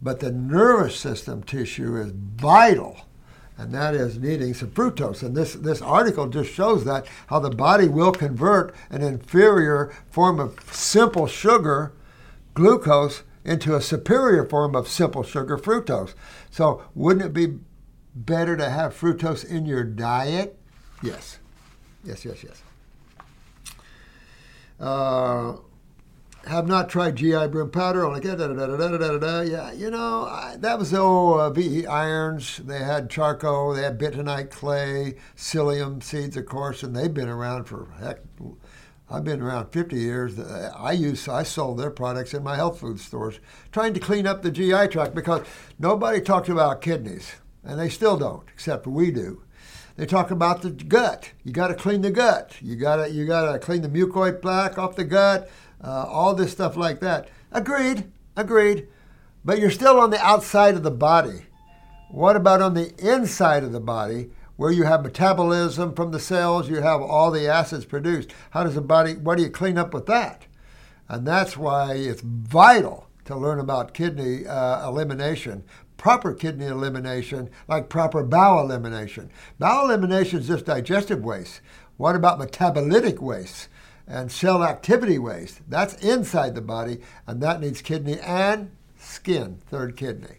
[0.00, 3.02] But the nervous system tissue is vital
[3.58, 5.22] and that is needing some fructose.
[5.22, 10.40] And this, this article just shows that how the body will convert an inferior form
[10.40, 11.92] of simple sugar,
[12.54, 16.14] glucose, into a superior form of simple sugar fructose.
[16.50, 17.58] So, wouldn't it be
[18.14, 20.58] better to have fructose in your diet?
[21.02, 21.38] Yes.
[22.04, 22.62] Yes, yes, yes.
[24.78, 25.54] Uh,
[26.46, 28.04] have not tried GI Broom powder.
[28.04, 29.40] Only da da da da da da da.
[29.40, 32.58] Yeah, you know I, that was the old uh, VE irons.
[32.58, 33.74] They had charcoal.
[33.74, 38.18] They had bentonite clay, psyllium seeds, of course, and they've been around for heck.
[39.10, 40.38] I've been around 50 years.
[40.38, 44.42] I use I sold their products in my health food stores, trying to clean up
[44.42, 45.42] the GI tract because
[45.78, 49.42] nobody talked about kidneys, and they still don't, except we do.
[49.96, 51.30] They talk about the gut.
[51.44, 52.56] You got to clean the gut.
[52.62, 55.50] You got to you got to clean the mucoid plaque off the gut.
[55.82, 57.28] Uh, all this stuff like that.
[57.50, 58.10] Agreed.
[58.36, 58.88] Agreed.
[59.44, 61.46] But you're still on the outside of the body.
[62.10, 66.68] What about on the inside of the body, where you have metabolism from the cells?
[66.68, 68.32] You have all the acids produced.
[68.50, 69.14] How does the body?
[69.14, 70.46] What do you clean up with that?
[71.08, 75.64] And that's why it's vital to learn about kidney uh, elimination
[76.02, 79.30] proper kidney elimination, like proper bowel elimination.
[79.60, 81.60] Bowel elimination is just digestive waste.
[81.96, 83.68] What about metabolitic waste
[84.12, 85.60] and cell activity waste?
[85.68, 90.36] That's inside the body, and that needs kidney and skin, third kidney.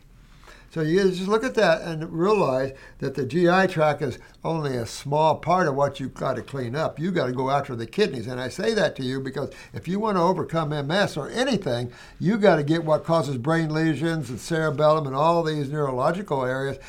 [0.73, 4.87] So you just look at that and realize that the GI tract is only a
[4.87, 6.97] small part of what you've got to clean up.
[6.97, 8.25] You've got to go after the kidneys.
[8.25, 11.91] And I say that to you because if you want to overcome MS or anything,
[12.19, 16.79] you've got to get what causes brain lesions and cerebellum and all these neurological areas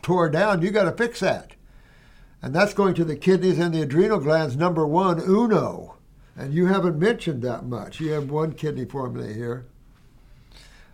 [0.00, 0.62] tore down.
[0.62, 1.52] You've got to fix that.
[2.42, 5.96] And that's going to the kidneys and the adrenal glands, number one, uno.
[6.36, 8.00] And you haven't mentioned that much.
[8.00, 9.66] You have one kidney formula here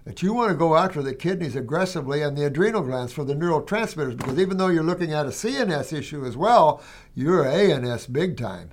[0.06, 3.34] that you want to go after the kidneys aggressively and the adrenal glands for the
[3.34, 6.80] neurotransmitters because even though you're looking at a CNS issue as well,
[7.14, 8.70] you're ANS big time.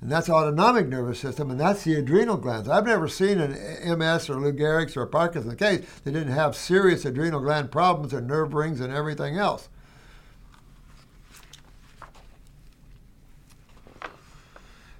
[0.00, 2.68] And that's autonomic nervous system, and that's the adrenal glands.
[2.68, 3.52] I've never seen an
[3.98, 8.26] MS or Lou Gehrig's or Parkinson's case that didn't have serious adrenal gland problems and
[8.26, 9.68] nerve rings and everything else.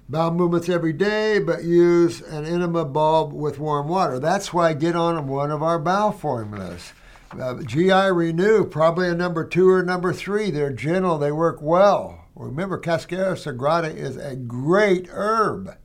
[0.09, 4.19] Bowel movements every day, but use an enema bulb with warm water.
[4.19, 6.93] That's why I get on one of our bowel formulas.
[7.31, 10.51] Uh, GI Renew, probably a number two or number three.
[10.51, 12.25] They're gentle, they work well.
[12.35, 15.77] Remember, Cascara sagrada is a great herb.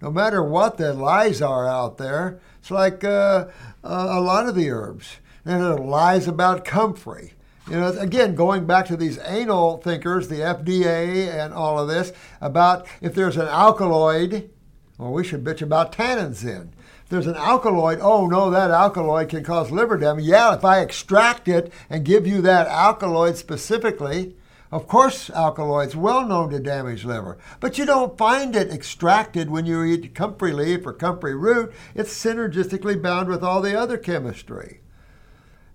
[0.00, 3.46] No matter what the lies are out there, it's like uh,
[3.82, 5.16] uh, a lot of the herbs.
[5.44, 7.32] And there are lies about comfrey.
[7.70, 12.12] You know, again, going back to these anal thinkers, the FDA and all of this,
[12.40, 14.48] about if there's an alkaloid,
[14.96, 16.72] well, we should bitch about tannins then.
[17.04, 20.24] If there's an alkaloid, oh no, that alkaloid can cause liver damage.
[20.24, 24.34] Yeah, if I extract it and give you that alkaloid specifically,
[24.72, 29.66] of course, alkaloids well known to damage liver, but you don't find it extracted when
[29.66, 31.74] you eat comfrey leaf or comfrey root.
[31.94, 34.80] It's synergistically bound with all the other chemistry.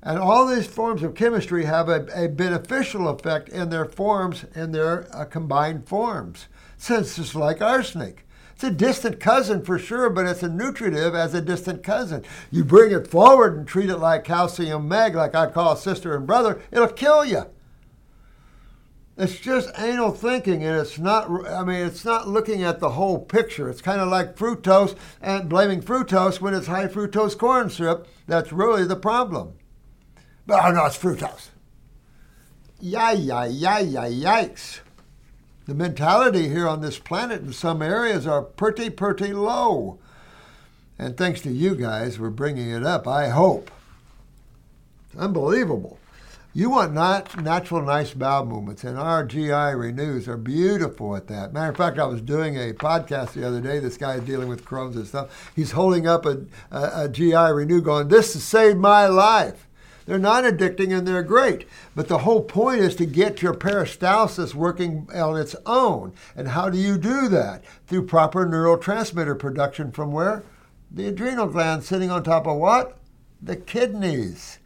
[0.05, 4.73] And all these forms of chemistry have a, a beneficial effect in their forms, in
[4.73, 6.47] their uh, combined forms.
[6.77, 8.27] So it's like arsenic.
[8.53, 12.25] It's a distant cousin for sure, but it's a nutritive as a distant cousin.
[12.51, 16.27] You bring it forward and treat it like calcium meg, like I call sister and
[16.27, 17.45] brother, it'll kill you.
[19.15, 21.29] It's just anal thinking, and it's not.
[21.47, 23.69] I mean, it's not looking at the whole picture.
[23.69, 28.07] It's kind of like fructose and blaming fructose when it's high fructose corn syrup.
[28.25, 29.53] That's really the problem.
[30.45, 31.49] But oh no, it's fructose.
[32.79, 34.79] Yay, yay, yay, yay, yikes.
[35.65, 39.99] The mentality here on this planet in some areas are pretty, pretty low.
[40.99, 43.71] And thanks to you guys, we're bringing it up, I hope.
[45.17, 45.97] Unbelievable.
[46.53, 51.51] You want not natural, nice bowel movements, and our GI Renews are beautiful at that.
[51.51, 53.79] Matter of fact, I was doing a podcast the other day.
[53.79, 55.51] This guy is dealing with Crohn's and stuff.
[55.55, 59.67] He's holding up a, a, a GI Renew, going, "This has saved my life."
[60.05, 61.67] They're not addicting and they're great.
[61.95, 66.13] But the whole point is to get your peristalsis working on its own.
[66.35, 67.63] And how do you do that?
[67.87, 70.43] Through proper neurotransmitter production from where?
[70.91, 72.97] The adrenal gland sitting on top of what?
[73.41, 74.59] The kidneys.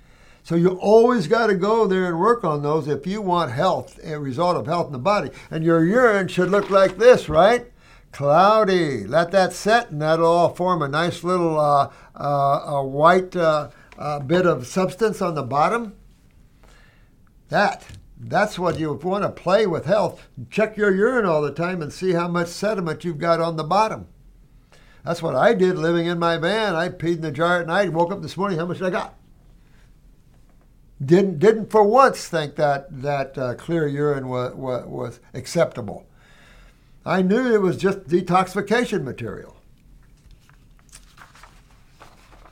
[0.43, 3.99] So you always got to go there and work on those if you want health,
[4.01, 5.29] a result of health in the body.
[5.51, 7.65] And your urine should look like this, right?
[8.13, 9.05] Cloudy.
[9.05, 13.69] Let that set, and that'll all form a nice little uh, uh, a white uh,
[13.97, 15.95] a bit of substance on the bottom.
[17.49, 17.83] That
[18.19, 20.27] that's what you want to play with health.
[20.49, 23.63] Check your urine all the time and see how much sediment you've got on the
[23.63, 24.07] bottom.
[25.03, 26.75] That's what I did living in my van.
[26.75, 27.93] I peed in the jar at night.
[27.93, 28.57] Woke up this morning.
[28.57, 29.15] How much did I got?
[31.03, 36.07] Didn't didn't for once think that that uh, clear urine was, was was acceptable.
[37.05, 39.56] I knew it was just detoxification material.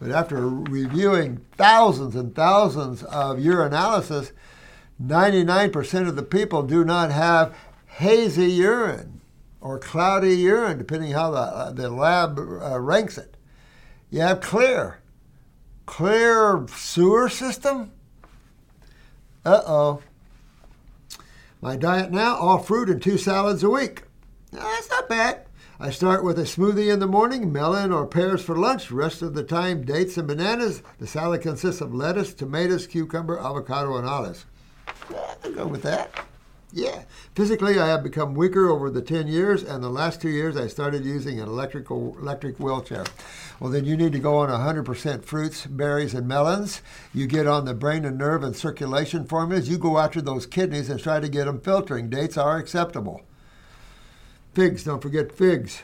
[0.06, 4.34] But after reviewing thousands and thousands of urinalysis,
[5.04, 9.22] 99% of the people do not have hazy urine
[9.62, 13.36] or cloudy urine, depending how the, the lab uh, ranks it.
[14.12, 15.00] You have clear.
[15.88, 17.92] Clear sewer system?
[19.44, 20.02] Uh oh.
[21.62, 24.04] My diet now all fruit and two salads a week.
[24.52, 25.45] That's not bad.
[25.78, 28.92] I start with a smoothie in the morning, melon or pears for lunch.
[28.92, 30.82] Rest of the time, dates and bananas.
[31.00, 34.46] The salad consists of lettuce, tomatoes, cucumber, avocado, and olives.
[35.44, 36.18] I'll go with that.
[36.72, 37.04] Yeah.
[37.36, 40.68] Physically, I have become weaker over the 10 years, and the last two years I
[40.68, 43.04] started using an electrical electric wheelchair.
[43.60, 46.82] Well, then you need to go on 100% fruits, berries, and melons.
[47.14, 49.68] You get on the brain and nerve and circulation formulas.
[49.68, 52.10] You go after those kidneys and try to get them filtering.
[52.10, 53.24] Dates are acceptable.
[54.56, 55.82] Figs, don't forget figs.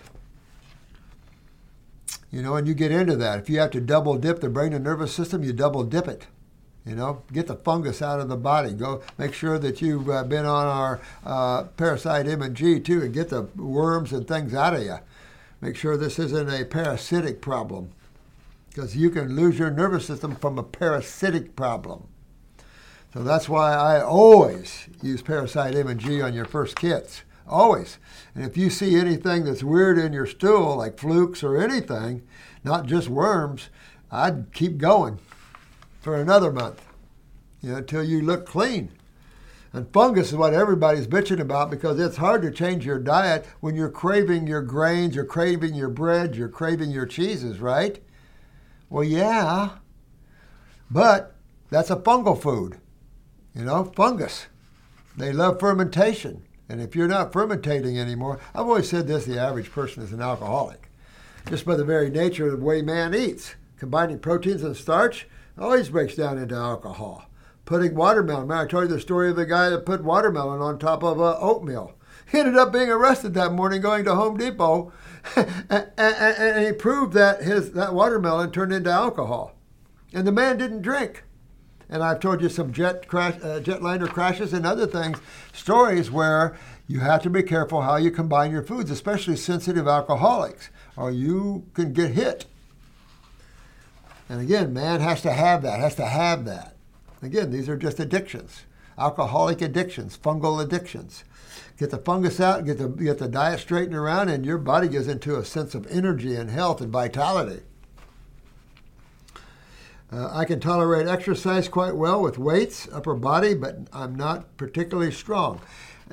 [2.31, 3.37] You know, and you get into that.
[3.39, 6.27] If you have to double dip the brain and nervous system, you double dip it.
[6.85, 8.71] You know, get the fungus out of the body.
[8.71, 13.29] Go make sure that you've uh, been on our uh, parasite MG too, and get
[13.29, 14.97] the worms and things out of you.
[15.59, 17.91] Make sure this isn't a parasitic problem,
[18.69, 22.07] because you can lose your nervous system from a parasitic problem.
[23.13, 27.23] So that's why I always use parasite M and G on your first kits.
[27.47, 27.97] Always.
[28.35, 32.23] And if you see anything that's weird in your stool, like flukes or anything,
[32.63, 33.69] not just worms,
[34.11, 35.19] I'd keep going
[36.01, 36.81] for another month,
[37.61, 38.91] you know, until you look clean.
[39.73, 43.75] And fungus is what everybody's bitching about because it's hard to change your diet when
[43.75, 48.01] you're craving your grains, you're craving your bread, you're craving your cheeses, right?
[48.89, 49.69] Well, yeah,
[50.89, 51.35] but
[51.69, 52.79] that's a fungal food,
[53.55, 54.47] you know, fungus.
[55.15, 56.43] They love fermentation.
[56.71, 60.21] And if you're not fermentating anymore, I've always said this the average person is an
[60.21, 60.89] alcoholic,
[61.49, 63.55] just by the very nature of the way man eats.
[63.77, 65.27] Combining proteins and starch
[65.59, 67.25] always breaks down into alcohol.
[67.65, 70.79] Putting watermelon, man, I told you the story of the guy that put watermelon on
[70.79, 71.93] top of uh, oatmeal.
[72.31, 74.93] He ended up being arrested that morning going to Home Depot,
[75.35, 79.57] and, and, and he proved that his that watermelon turned into alcohol.
[80.13, 81.25] And the man didn't drink
[81.91, 85.19] and I've told you some jet crash, uh, jetliner crashes and other things,
[85.51, 90.69] stories where you have to be careful how you combine your foods, especially sensitive alcoholics,
[90.95, 92.45] or you can get hit.
[94.29, 96.77] And again, man has to have that, has to have that.
[97.21, 98.61] Again, these are just addictions,
[98.97, 101.25] alcoholic addictions, fungal addictions.
[101.77, 105.07] Get the fungus out, get the get the diet straightened around, and your body gets
[105.07, 107.63] into a sense of energy and health and vitality.
[110.11, 115.11] Uh, I can tolerate exercise quite well with weights, upper body, but I'm not particularly
[115.11, 115.61] strong.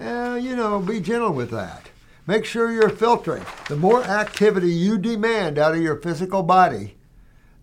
[0.00, 1.90] Uh, you know, be gentle with that.
[2.26, 3.44] Make sure you're filtering.
[3.68, 6.96] The more activity you demand out of your physical body,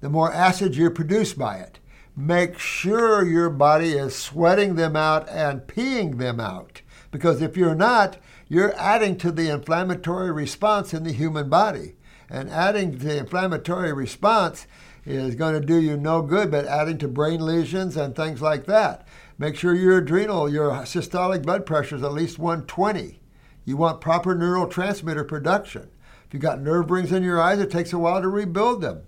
[0.02, 1.80] the more acid you produce by it.
[2.18, 6.82] Make sure your body is sweating them out and peeing them out.
[7.12, 8.18] Because if you're not,
[8.48, 11.96] you're adding to the inflammatory response in the human body.
[12.30, 14.66] And adding to the inflammatory response
[15.06, 18.66] is going to do you no good, but adding to brain lesions and things like
[18.66, 19.08] that.
[19.38, 23.20] Make sure your adrenal, your systolic blood pressure is at least 120.
[23.66, 25.90] You want proper neurotransmitter production.
[26.28, 29.04] If you've got nerve rings in your eyes, it takes a while to rebuild them,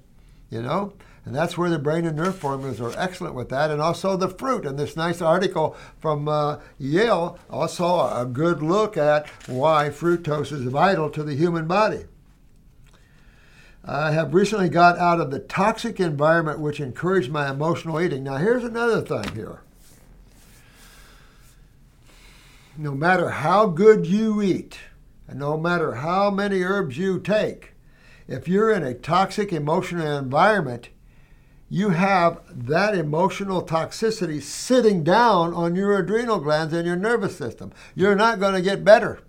[0.50, 0.93] you know?
[1.28, 3.70] And that's where the brain and nerve formulas are excellent with that.
[3.70, 4.66] And also the fruit.
[4.66, 10.64] And this nice article from uh, Yale also a good look at why fructose is
[10.64, 12.06] vital to the human body.
[13.88, 18.23] I have recently got out of the toxic environment which encouraged my emotional eating.
[18.23, 19.61] Now, here's another thing here.
[22.77, 24.77] No matter how good you eat,
[25.27, 27.73] and no matter how many herbs you take,
[28.27, 30.89] if you're in a toxic emotional environment,
[31.69, 37.71] you have that emotional toxicity sitting down on your adrenal glands and your nervous system.
[37.95, 39.21] You're not going to get better.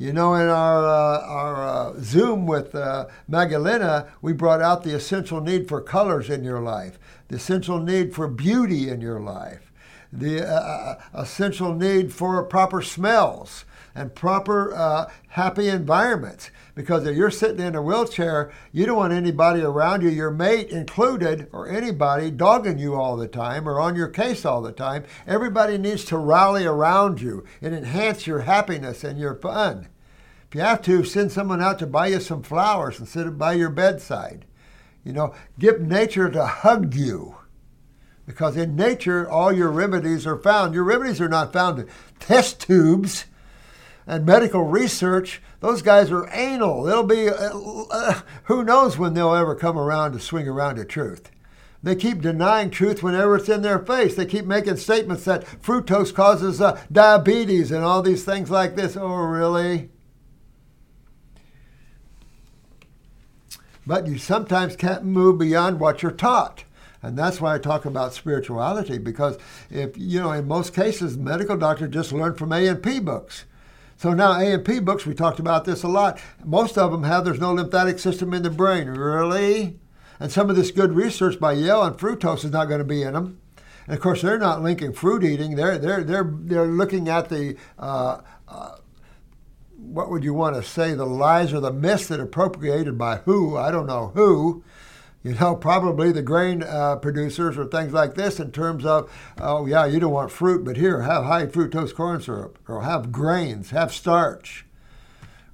[0.00, 4.94] You know, in our, uh, our uh, Zoom with uh, Magdalena, we brought out the
[4.94, 6.98] essential need for colors in your life,
[7.28, 9.70] the essential need for beauty in your life,
[10.10, 16.50] the uh, uh, essential need for proper smells and proper uh, happy environments.
[16.74, 20.70] Because if you're sitting in a wheelchair, you don't want anybody around you, your mate
[20.70, 25.04] included, or anybody dogging you all the time or on your case all the time.
[25.26, 29.88] Everybody needs to rally around you and enhance your happiness and your fun.
[30.48, 33.52] If you have to, send someone out to buy you some flowers and sit by
[33.52, 34.46] your bedside.
[35.04, 37.36] You know, get nature to hug you.
[38.26, 40.74] Because in nature, all your remedies are found.
[40.74, 41.88] Your remedies are not found in
[42.20, 43.26] test tubes
[44.06, 46.82] and medical research, those guys are anal.
[46.82, 47.58] They'll be, uh,
[47.90, 51.30] uh, who knows when they'll ever come around to swing around to truth.
[51.82, 54.14] They keep denying truth whenever it's in their face.
[54.14, 58.96] They keep making statements that fructose causes uh, diabetes and all these things like this.
[58.96, 59.88] Oh, really?
[63.86, 66.64] But you sometimes can't move beyond what you're taught.
[67.02, 69.38] And that's why I talk about spirituality because
[69.70, 73.46] if, you know, in most cases, medical doctors just learn from A&P books.
[74.00, 76.18] So now A&P books, we talked about this a lot.
[76.42, 78.88] Most of them have there's no lymphatic system in the brain.
[78.88, 79.78] Really?
[80.18, 83.02] And some of this good research by Yale on fructose is not going to be
[83.02, 83.42] in them.
[83.86, 85.54] And of course, they're not linking fruit eating.
[85.54, 88.76] They're they're they're they're looking at the uh, uh,
[89.76, 93.16] what would you want to say the lies or the myths that are propagated by
[93.16, 94.64] who I don't know who.
[95.22, 99.66] You know, probably the grain uh, producers or things like this in terms of, oh,
[99.66, 103.70] yeah, you don't want fruit, but here, have high fructose corn syrup or have grains,
[103.70, 104.64] have starch.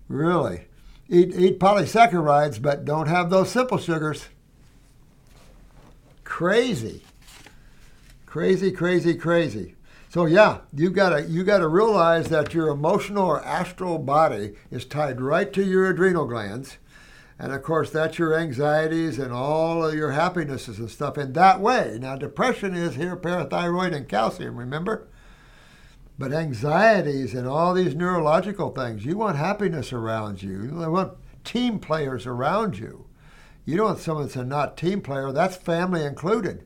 [0.08, 0.66] Really.
[1.08, 4.26] Eat, eat polysaccharides, but don't have those simple sugars.
[6.22, 7.02] Crazy.
[8.24, 9.74] Crazy, crazy, crazy.
[10.08, 15.20] So yeah, you gotta you gotta realize that your emotional or astral body is tied
[15.20, 16.78] right to your adrenal glands,
[17.38, 21.60] and of course that's your anxieties and all of your happinesses and stuff in that
[21.60, 21.98] way.
[22.00, 25.08] Now depression is here parathyroid and calcium, remember?
[26.18, 30.62] But anxieties and all these neurological things, you want happiness around you.
[30.62, 31.12] You want
[31.44, 33.06] team players around you.
[33.66, 35.32] You don't want someone that's a not team player.
[35.32, 36.64] That's family included.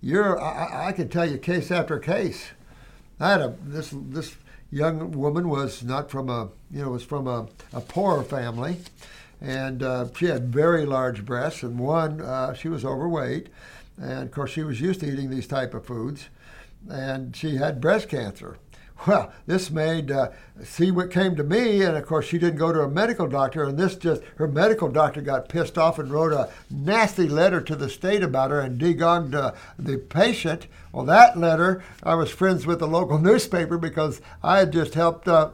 [0.00, 0.40] You're.
[0.40, 2.48] I, I can tell you case after case.
[3.20, 4.36] I had a this this
[4.70, 8.78] young woman was not from a you know was from a, a poorer family,
[9.40, 11.62] and uh, she had very large breasts.
[11.62, 13.48] And one, uh, she was overweight,
[14.00, 16.28] and of course she was used to eating these type of foods,
[16.90, 18.58] and she had breast cancer.
[19.06, 20.30] Well, this made uh,
[20.64, 23.62] see what came to me, and of course she didn't go to a medical doctor,
[23.62, 27.76] and this just her medical doctor got pissed off and wrote a nasty letter to
[27.76, 30.66] the state about her and degogged uh, the patient.
[30.90, 35.28] Well, that letter I was friends with the local newspaper because I had just helped
[35.28, 35.50] uh,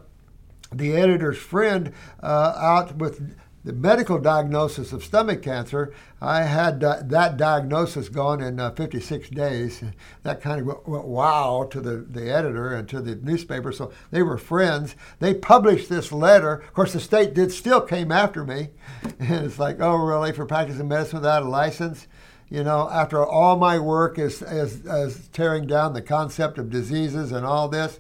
[0.73, 7.01] the editor's friend uh, out with the medical diagnosis of stomach cancer, I had uh,
[7.05, 9.83] that diagnosis gone in uh, 56 days.
[10.23, 13.73] That kind of went, went, wow to the, the editor and to the newspaper.
[13.73, 14.97] So they were friends.
[15.19, 16.55] They published this letter.
[16.55, 18.69] Of course, the state did still came after me.
[19.19, 22.07] And it's like, oh, really, for practicing medicine without a license?
[22.51, 27.33] You know, after all my work is, is, is tearing down the concept of diseases
[27.33, 27.99] and all this,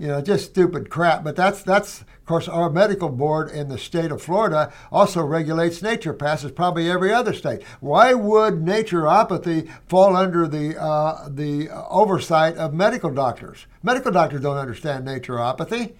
[0.00, 1.24] you know, just stupid crap.
[1.24, 5.80] But that's that's of course our medical board in the state of Florida also regulates
[5.80, 7.62] naturopaths, as probably every other state.
[7.80, 13.66] Why would naturopathy fall under the uh, the oversight of medical doctors?
[13.82, 15.94] Medical doctors don't understand naturopathy.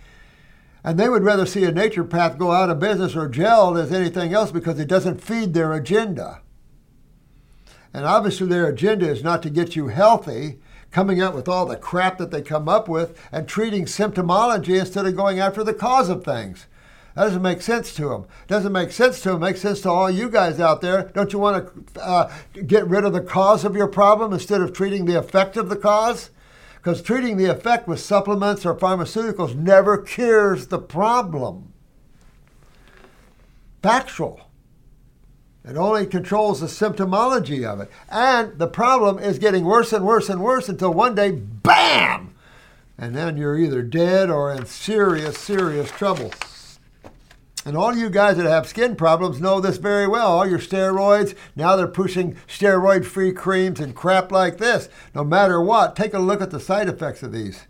[0.84, 4.34] And they would rather see a naturopath go out of business or jailed as anything
[4.34, 6.40] else because it doesn't feed their agenda.
[7.94, 10.58] And obviously, their agenda is not to get you healthy,
[10.92, 15.06] coming up with all the crap that they come up with and treating symptomology instead
[15.06, 16.66] of going after the cause of things.
[17.14, 18.26] That doesn't make sense to them.
[18.46, 19.40] Doesn't make sense to them.
[19.40, 21.10] Makes sense to all you guys out there.
[21.14, 22.32] Don't you want to uh,
[22.66, 25.76] get rid of the cause of your problem instead of treating the effect of the
[25.76, 26.30] cause?
[26.76, 31.72] Because treating the effect with supplements or pharmaceuticals never cures the problem.
[33.82, 34.40] Factual.
[35.64, 37.90] It only controls the symptomology of it.
[38.08, 42.34] And the problem is getting worse and worse and worse until one day, bam!
[42.98, 46.32] And then you're either dead or in serious, serious trouble.
[47.64, 50.32] And all you guys that have skin problems know this very well.
[50.32, 54.88] All your steroids, now they're pushing steroid free creams and crap like this.
[55.14, 57.66] No matter what, take a look at the side effects of these.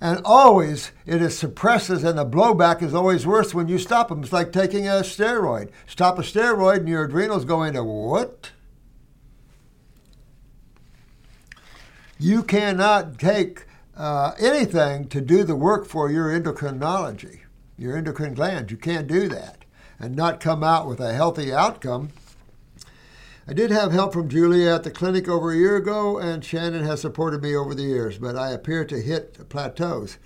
[0.00, 4.22] And always it is suppresses, and the blowback is always worse when you stop them.
[4.22, 5.70] It's like taking a steroid.
[5.86, 8.52] Stop a steroid, and your adrenals go into what?
[12.20, 17.40] You cannot take uh, anything to do the work for your endocrinology,
[17.76, 18.70] your endocrine glands.
[18.70, 19.64] You can't do that
[19.98, 22.10] and not come out with a healthy outcome
[23.50, 26.84] I did have help from Julia at the clinic over a year ago, and Shannon
[26.84, 30.18] has supported me over the years, but I appear to hit plateaus.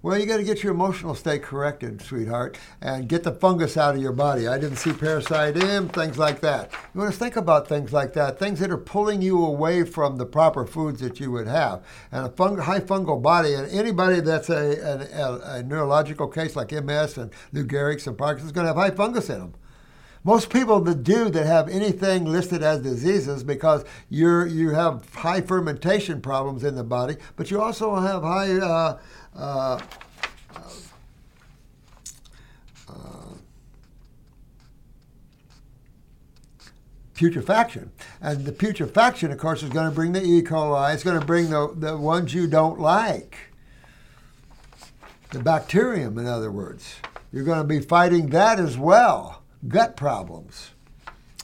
[0.00, 3.96] Well, you got to get your emotional state corrected, sweetheart, and get the fungus out
[3.96, 4.46] of your body.
[4.46, 6.70] I didn't see parasite M, things like that.
[6.94, 10.16] You want to think about things like that, things that are pulling you away from
[10.16, 11.84] the proper foods that you would have.
[12.12, 16.70] And a fung- high fungal body, and anybody that's a, a, a neurological case like
[16.70, 19.54] MS and Lou Gehrig's and Parkinson's is going to have high fungus in them.
[20.24, 25.40] Most people that do that have anything listed as diseases because you're you have high
[25.40, 28.98] fermentation problems in the body, but you also have high uh,
[29.36, 29.80] uh,
[32.88, 33.18] uh,
[37.14, 37.90] putrefaction.
[38.20, 40.42] And the putrefaction, of course, is going to bring the E.
[40.42, 40.94] coli.
[40.94, 43.36] It's going to bring the, the ones you don't like.
[45.30, 46.96] The bacterium, in other words.
[47.32, 49.37] You're going to be fighting that as well.
[49.66, 50.70] Gut problems.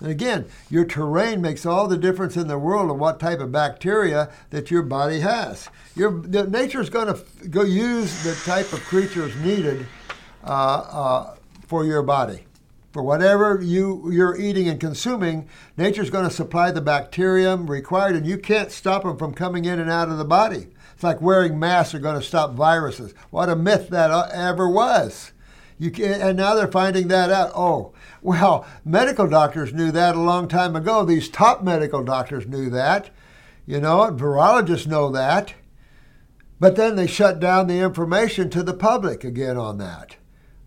[0.00, 3.52] And again, your terrain makes all the difference in the world of what type of
[3.52, 5.68] bacteria that your body has.
[5.94, 6.12] Your
[6.46, 9.86] nature is going to go use the type of creatures needed
[10.44, 11.36] uh, uh,
[11.66, 12.46] for your body.
[12.92, 18.26] For whatever you, you're eating and consuming, nature's going to supply the bacterium required, and
[18.26, 20.68] you can't stop them from coming in and out of the body.
[20.92, 23.12] It's like wearing masks are going to stop viruses.
[23.30, 25.32] What a myth that uh, ever was.
[25.76, 27.50] You can, and now they're finding that out.
[27.54, 27.92] Oh,
[28.24, 31.04] well, medical doctors knew that a long time ago.
[31.04, 33.10] These top medical doctors knew that.
[33.66, 35.52] You know, virologists know that.
[36.58, 40.16] But then they shut down the information to the public again on that.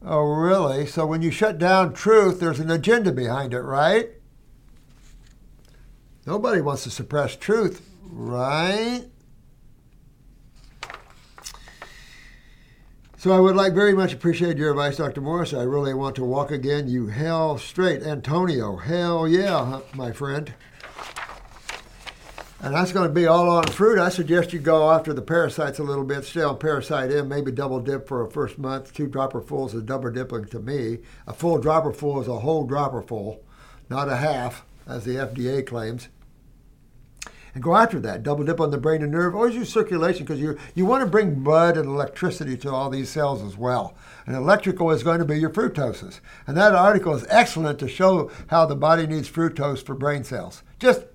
[0.05, 0.85] Oh, really?
[0.85, 4.11] So when you shut down truth, there's an agenda behind it, right?
[6.27, 9.05] Nobody wants to suppress truth, right?
[13.27, 15.19] So I would like very much appreciate your advice, Dr.
[15.19, 15.53] Morse.
[15.53, 16.87] I really want to walk again.
[16.87, 18.77] You hell straight, Antonio.
[18.77, 20.53] Hell yeah, my friend.
[22.61, 23.99] And that's going to be all on fruit.
[23.99, 27.51] I suggest you go after the parasites a little bit, stay on parasite M, maybe
[27.51, 28.93] double dip for a first month.
[28.93, 30.99] Two dropper fulls is double dipping to me.
[31.27, 33.43] A full dropper full is a whole dropper full,
[33.89, 36.07] not a half, as the FDA claims.
[37.57, 38.21] And go after that.
[38.21, 39.33] Double dip on the brain and nerve.
[39.33, 43.09] Always use circulation because you you want to bring blood and electricity to all these
[43.09, 43.95] cells as well.
[44.27, 46.19] And electrical is going to be your fructoses.
[46.45, 50.61] And that article is excellent to show how the body needs fructose for brain cells.
[50.77, 51.07] Just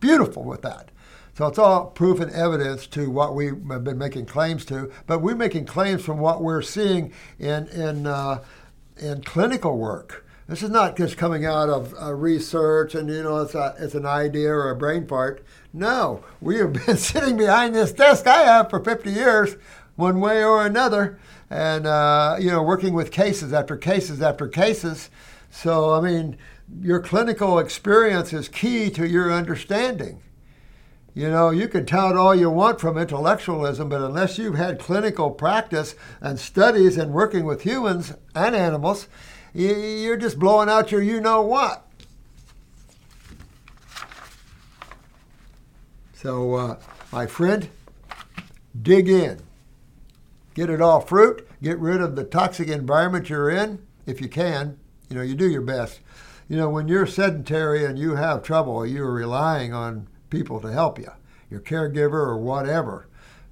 [0.00, 0.90] beautiful with that.
[1.38, 5.20] So it's all proof and evidence to what we have been making claims to, but
[5.20, 8.42] we're making claims from what we're seeing in in uh,
[8.96, 10.23] in clinical work.
[10.46, 13.94] This is not just coming out of uh, research and you know it's a, it's
[13.94, 15.42] an idea or a brain fart.
[15.72, 19.56] No, we have been sitting behind this desk I have for 50 years,
[19.96, 21.18] one way or another,
[21.48, 25.08] and uh, you know working with cases after cases after cases.
[25.50, 26.36] So I mean
[26.80, 30.20] your clinical experience is key to your understanding.
[31.14, 35.30] You know, you can tout all you want from intellectualism, but unless you've had clinical
[35.30, 39.06] practice and studies and working with humans and animals,
[39.54, 41.86] you're just blowing out your you know what.
[46.14, 46.80] So, uh,
[47.12, 47.68] my friend,
[48.80, 49.40] dig in.
[50.54, 51.46] Get it all fruit.
[51.62, 54.78] Get rid of the toxic environment you're in if you can.
[55.08, 56.00] You know, you do your best
[56.48, 60.98] you know, when you're sedentary and you have trouble, you're relying on people to help
[60.98, 61.10] you,
[61.50, 63.06] your caregiver or whatever,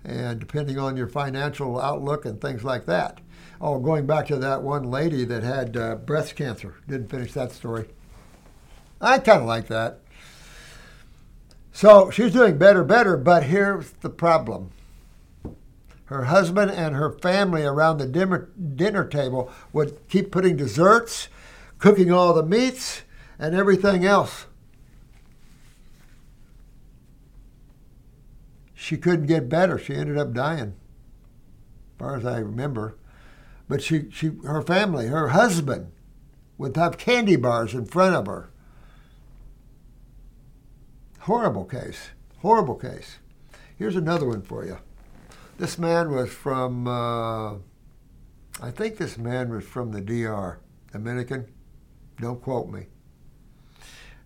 [0.05, 3.19] and depending on your financial outlook and things like that.
[3.65, 6.75] Oh, going back to that one lady that had uh, breast cancer.
[6.89, 7.87] Didn't finish that story.
[9.01, 10.01] I kind of like that.
[11.71, 14.73] So she's doing better, better, but here's the problem.
[16.07, 21.29] Her husband and her family around the dinner, dinner table would keep putting desserts
[21.79, 23.03] cooking all the meats
[23.39, 24.47] and everything else.
[28.75, 29.79] She couldn't get better.
[29.79, 30.75] She ended up dying,
[31.93, 32.97] as far as I remember.
[33.73, 35.93] But she, she, her family, her husband,
[36.59, 38.51] would have candy bars in front of her.
[41.21, 42.11] Horrible case.
[42.41, 43.17] Horrible case.
[43.79, 44.77] Here's another one for you.
[45.57, 47.53] This man was from, uh,
[48.61, 50.61] I think this man was from the DR,
[50.93, 51.47] Dominican.
[52.21, 52.89] Don't quote me.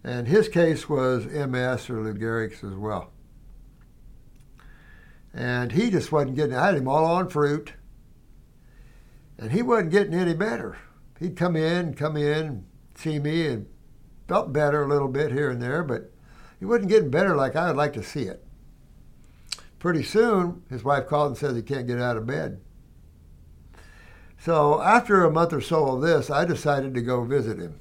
[0.02, 3.12] And his case was MS or Lou Gehrig's as well.
[5.32, 7.74] And he just wasn't getting, I had him all on fruit.
[9.38, 10.78] And he wasn't getting any better.
[11.18, 12.64] He'd come in, come in,
[12.94, 13.66] see me, and
[14.28, 16.12] felt better a little bit here and there, but
[16.58, 18.44] he wasn't getting better like I would like to see it.
[19.78, 22.60] Pretty soon, his wife called and said he can't get out of bed.
[24.38, 27.80] So after a month or so of this, I decided to go visit him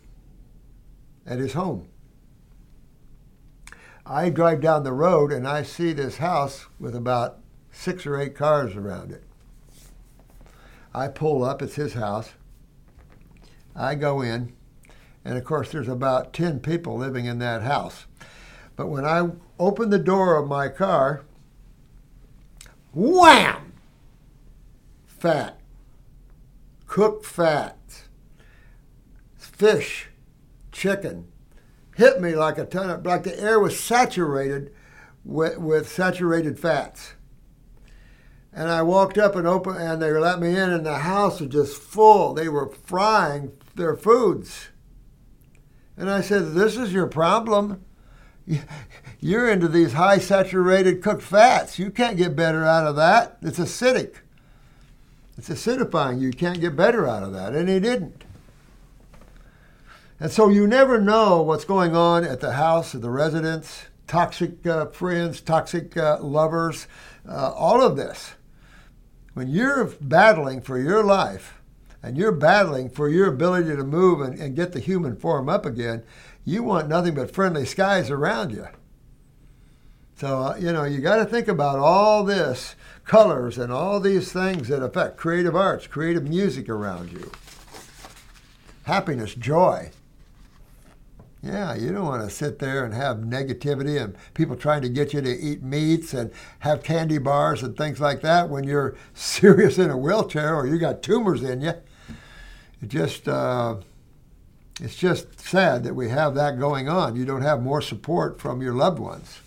[1.26, 1.88] at his home.
[4.06, 7.39] I drive down the road and I see this house with about
[7.72, 9.24] six or eight cars around it.
[10.96, 12.32] I pull up, it's his house.
[13.76, 14.54] I go in,
[15.26, 18.06] and of course, there's about 10 people living in that house.
[18.78, 21.26] But when I open the door of my car,
[22.93, 23.74] wham!
[25.06, 25.60] Fat.
[26.88, 28.06] Cooked fat.
[29.36, 30.08] Fish
[30.72, 31.28] chicken
[31.98, 34.74] hit me like a ton of, like the air was saturated
[35.26, 37.14] with, with saturated fats.
[38.56, 41.49] And I walked up and opened, and they let me in, and the house was
[41.49, 42.34] just full.
[42.34, 44.70] They were frying their foods.
[45.97, 47.84] And I said, This is your problem.
[49.20, 51.78] You're into these high saturated cooked fats.
[51.78, 53.38] You can't get better out of that.
[53.41, 54.16] It's acidic.
[55.38, 56.22] It's acidifying.
[56.22, 57.53] You can't get better out of that.
[57.53, 58.24] And he didn't.
[60.18, 64.66] And so you never know what's going on at the house of the residents, toxic
[64.66, 66.88] uh, friends, toxic uh, lovers,
[67.28, 68.36] uh, all of this.
[69.36, 71.62] When you're battling for your life
[72.02, 75.66] and you're battling for your ability to move and, and get the human form up
[75.66, 76.04] again,
[76.46, 78.66] you want nothing but friendly skies around you.
[80.16, 84.32] So, uh, you know, you got to think about all this colors and all these
[84.32, 87.30] things that affect creative arts, creative music around you.
[88.84, 89.92] Happiness, joy.
[91.46, 95.14] Yeah, you don't want to sit there and have negativity and people trying to get
[95.14, 99.78] you to eat meats and have candy bars and things like that when you're serious
[99.78, 101.74] in a wheelchair or you got tumors in you.
[102.82, 103.76] It just, uh,
[104.82, 107.16] it's just sad that we have that going on.
[107.16, 109.39] You don't have more support from your loved ones.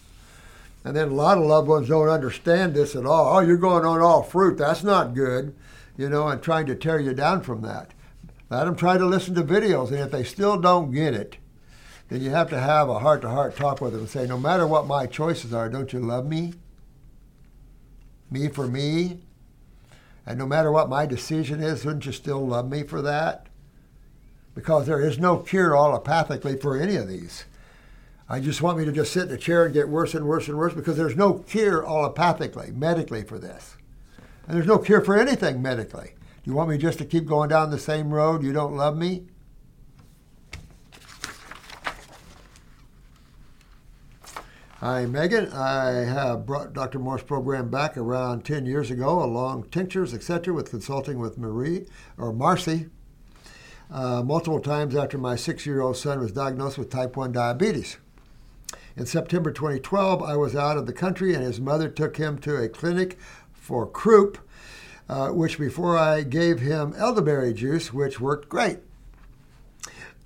[0.84, 3.36] And then a lot of loved ones don't understand this at all.
[3.36, 4.56] Oh, you're going on all fruit.
[4.56, 5.52] That's not good,
[5.96, 7.90] you know, and trying to tear you down from that.
[8.50, 11.38] Let them try to listen to videos, and if they still don't get it,
[12.08, 14.38] then you have to have a heart to heart talk with them and say, no
[14.38, 16.54] matter what my choices are, don't you love me?
[18.30, 19.20] Me for me?
[20.26, 23.46] And no matter what my decision is, wouldn't you still love me for that?
[24.54, 27.44] Because there is no cure allopathically for any of these.
[28.28, 30.48] I just want me to just sit in a chair and get worse and worse
[30.48, 33.76] and worse because there's no cure allopathically, medically for this.
[34.46, 36.12] And there's no cure for anything medically.
[36.42, 38.42] Do you want me just to keep going down the same road?
[38.42, 39.26] You don't love me?
[44.80, 45.52] Hi, Megan.
[45.52, 47.00] I have brought Dr.
[47.00, 52.32] Morse program back around 10 years ago, along tinctures, etc., with consulting with Marie or
[52.32, 52.86] Marcy
[53.90, 57.96] uh, multiple times after my six year old son was diagnosed with type 1 diabetes.
[58.96, 62.54] In September 2012, I was out of the country and his mother took him to
[62.54, 63.18] a clinic
[63.52, 64.38] for croup,
[65.08, 68.78] uh, which before I gave him elderberry juice, which worked great.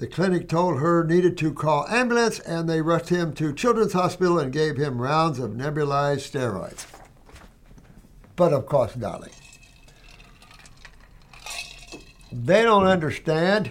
[0.03, 4.37] The clinic told her needed to call ambulance, and they rushed him to Children's Hospital
[4.37, 6.87] and gave him rounds of nebulized steroids.
[8.35, 9.31] But of course, darling,
[12.33, 13.71] they don't understand.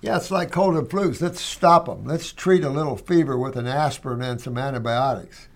[0.00, 1.20] Yeah, it's like cold and flus.
[1.20, 2.04] Let's stop them.
[2.04, 5.48] Let's treat a little fever with an aspirin and some antibiotics.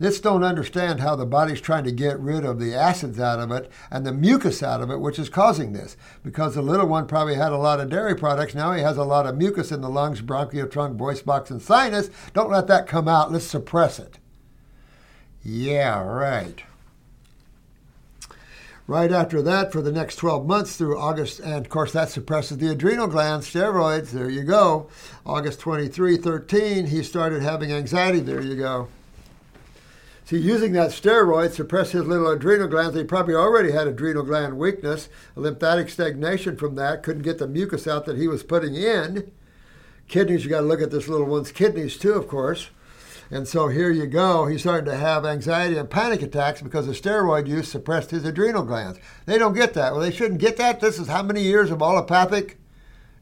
[0.00, 3.52] This don't understand how the body's trying to get rid of the acids out of
[3.52, 5.94] it and the mucus out of it, which is causing this.
[6.24, 9.04] Because the little one probably had a lot of dairy products, now he has a
[9.04, 12.08] lot of mucus in the lungs, bronchial trunk, voice box, and sinus.
[12.32, 13.30] Don't let that come out.
[13.30, 14.18] Let's suppress it.
[15.44, 16.64] Yeah, right.
[18.86, 22.56] Right after that, for the next 12 months through August, and of course that suppresses
[22.56, 24.88] the adrenal glands, steroids, there you go.
[25.26, 28.88] August 23, 13, he started having anxiety, there you go.
[30.30, 32.94] See, using that steroid suppressed his little adrenal glands.
[32.94, 37.88] He probably already had adrenal gland weakness, lymphatic stagnation from that, couldn't get the mucus
[37.88, 39.32] out that he was putting in.
[40.06, 42.70] Kidneys, you got to look at this little one's kidneys too, of course.
[43.28, 44.46] And so here you go.
[44.46, 48.62] He's starting to have anxiety and panic attacks because the steroid use suppressed his adrenal
[48.62, 49.00] glands.
[49.26, 49.90] They don't get that.
[49.94, 50.78] Well, they shouldn't get that.
[50.78, 52.56] This is how many years of allopathic,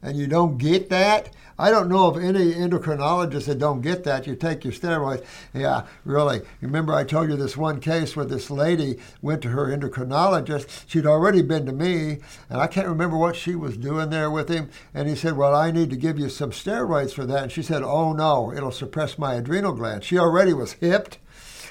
[0.03, 1.31] and you don't get that?
[1.59, 4.25] I don't know of any endocrinologist that don't get that.
[4.25, 5.25] You take your steroids.
[5.53, 6.41] Yeah, really.
[6.61, 10.85] Remember, I told you this one case where this lady went to her endocrinologist.
[10.87, 14.47] She'd already been to me, and I can't remember what she was doing there with
[14.47, 14.69] him.
[14.93, 17.43] And he said, Well, I need to give you some steroids for that.
[17.43, 20.05] And she said, Oh, no, it'll suppress my adrenal gland.
[20.05, 21.17] She already was hipped.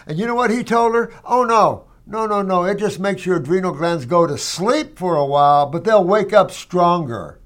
[0.07, 1.11] And you know what he told her?
[1.25, 2.65] Oh, no, no, no, no.
[2.65, 6.35] It just makes your adrenal glands go to sleep for a while, but they'll wake
[6.35, 7.38] up stronger.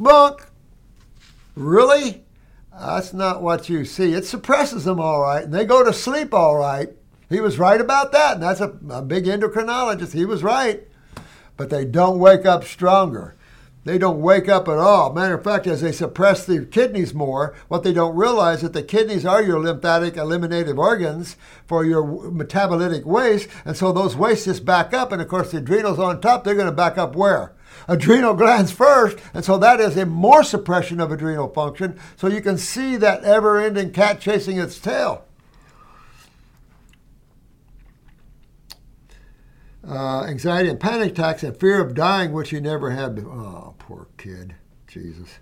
[0.00, 0.46] Bunk!
[1.54, 2.24] Really?
[2.72, 4.14] That's not what you see.
[4.14, 6.88] It suppresses them all right, and they go to sleep all right.
[7.28, 10.14] He was right about that, and that's a, a big endocrinologist.
[10.14, 10.88] He was right.
[11.58, 13.36] But they don't wake up stronger.
[13.84, 15.12] They don't wake up at all.
[15.12, 18.72] Matter of fact, as they suppress the kidneys more, what they don't realize is that
[18.72, 21.36] the kidneys are your lymphatic eliminative organs
[21.66, 25.58] for your metabolitic waste, and so those wastes just back up, and of course the
[25.58, 27.52] adrenals on top, they're going to back up where?
[27.88, 31.98] Adrenal glands first, and so that is a more suppression of adrenal function.
[32.16, 35.24] So you can see that ever ending cat chasing its tail.
[39.86, 43.18] Uh, anxiety and panic attacks and fear of dying, which he never had.
[43.20, 44.54] Oh, poor kid.
[44.86, 45.38] Jesus.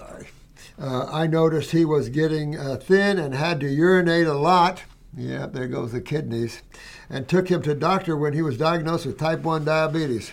[0.00, 4.84] Uh, I noticed he was getting uh, thin and had to urinate a lot.
[5.16, 6.62] Yeah, there goes the kidneys.
[7.10, 10.32] And took him to doctor when he was diagnosed with type 1 diabetes.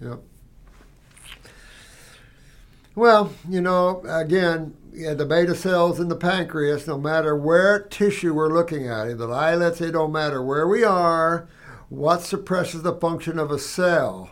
[0.00, 0.20] Yep.
[2.96, 8.32] Well, you know, again, yeah, the beta cells in the pancreas, no matter where tissue
[8.32, 11.48] we're looking at, the islets, it don't matter where we are,
[11.88, 14.30] what suppresses the function of a cell,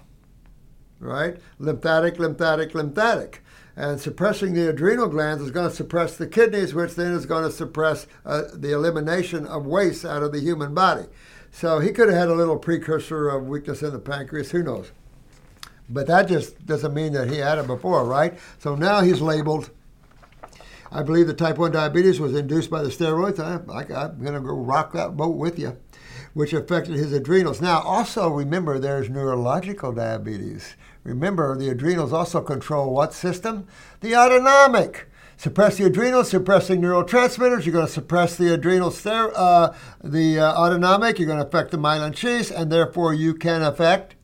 [1.00, 1.38] right?
[1.58, 3.42] Lymphatic, lymphatic, lymphatic.
[3.74, 7.44] And suppressing the adrenal glands is going to suppress the kidneys, which then is going
[7.44, 11.06] to suppress uh, the elimination of waste out of the human body.
[11.50, 14.92] So he could have had a little precursor of weakness in the pancreas, who knows?
[15.92, 18.38] But that just doesn't mean that he had it before, right?
[18.58, 19.70] So now he's labeled.
[20.90, 23.38] I believe the type 1 diabetes was induced by the steroids.
[23.38, 25.76] I, am going to go rock that boat with you,
[26.34, 27.60] which affected his adrenals.
[27.60, 30.76] Now, also remember there's neurological diabetes.
[31.04, 33.66] Remember, the adrenals also control what system?
[34.00, 35.08] The autonomic.
[35.36, 37.64] Suppress the adrenals, suppressing neurotransmitters.
[37.64, 39.74] You're going to suppress the adrenal, uh,
[40.04, 41.18] the uh, autonomic.
[41.18, 44.14] You're going to affect the myelin sheath, and therefore you can affect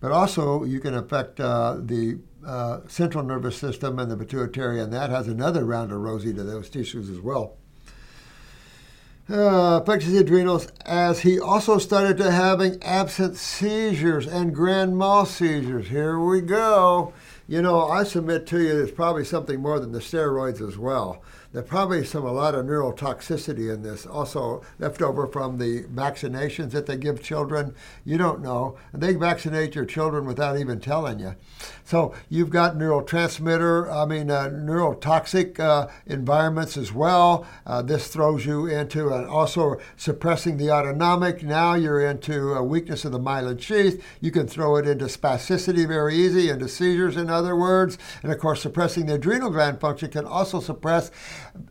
[0.00, 4.92] but also you can affect uh, the uh, central nervous system and the pituitary, and
[4.92, 7.56] that has another round of rosy to those tissues as well.
[9.30, 15.26] Uh, affects the adrenals as he also started to having absent seizures and grand mal
[15.26, 15.88] seizures.
[15.88, 17.12] Here we go.
[17.46, 21.22] You know, I submit to you there's probably something more than the steroids as well.
[21.50, 26.72] There's probably some a lot of neurotoxicity in this, also left over from the vaccinations
[26.72, 27.74] that they give children.
[28.04, 28.76] You don't know.
[28.92, 31.36] They vaccinate your children without even telling you.
[31.84, 37.46] So you've got neurotransmitter, I mean, uh, neurotoxic uh, environments as well.
[37.64, 41.42] Uh, this throws you into also suppressing the autonomic.
[41.42, 44.04] Now you're into a weakness of the myelin sheath.
[44.20, 47.96] You can throw it into spasticity very easy, into seizures, in other words.
[48.22, 51.10] And of course, suppressing the adrenal gland function can also suppress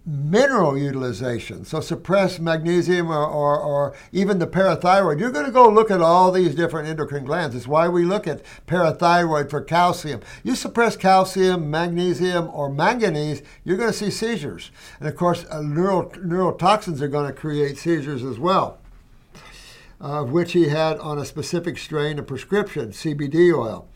[0.05, 1.65] mineral utilization.
[1.65, 5.19] So suppress magnesium or, or, or, even the parathyroid.
[5.19, 7.55] You're going to go look at all these different endocrine glands.
[7.55, 10.21] It's why we look at parathyroid for calcium.
[10.43, 14.71] You suppress calcium, magnesium, or manganese, you're going to see seizures.
[14.99, 18.79] And of course, uh, neural, neurotoxins are going to create seizures as well.
[19.99, 23.87] Of uh, which he had on a specific strain of prescription, CBD oil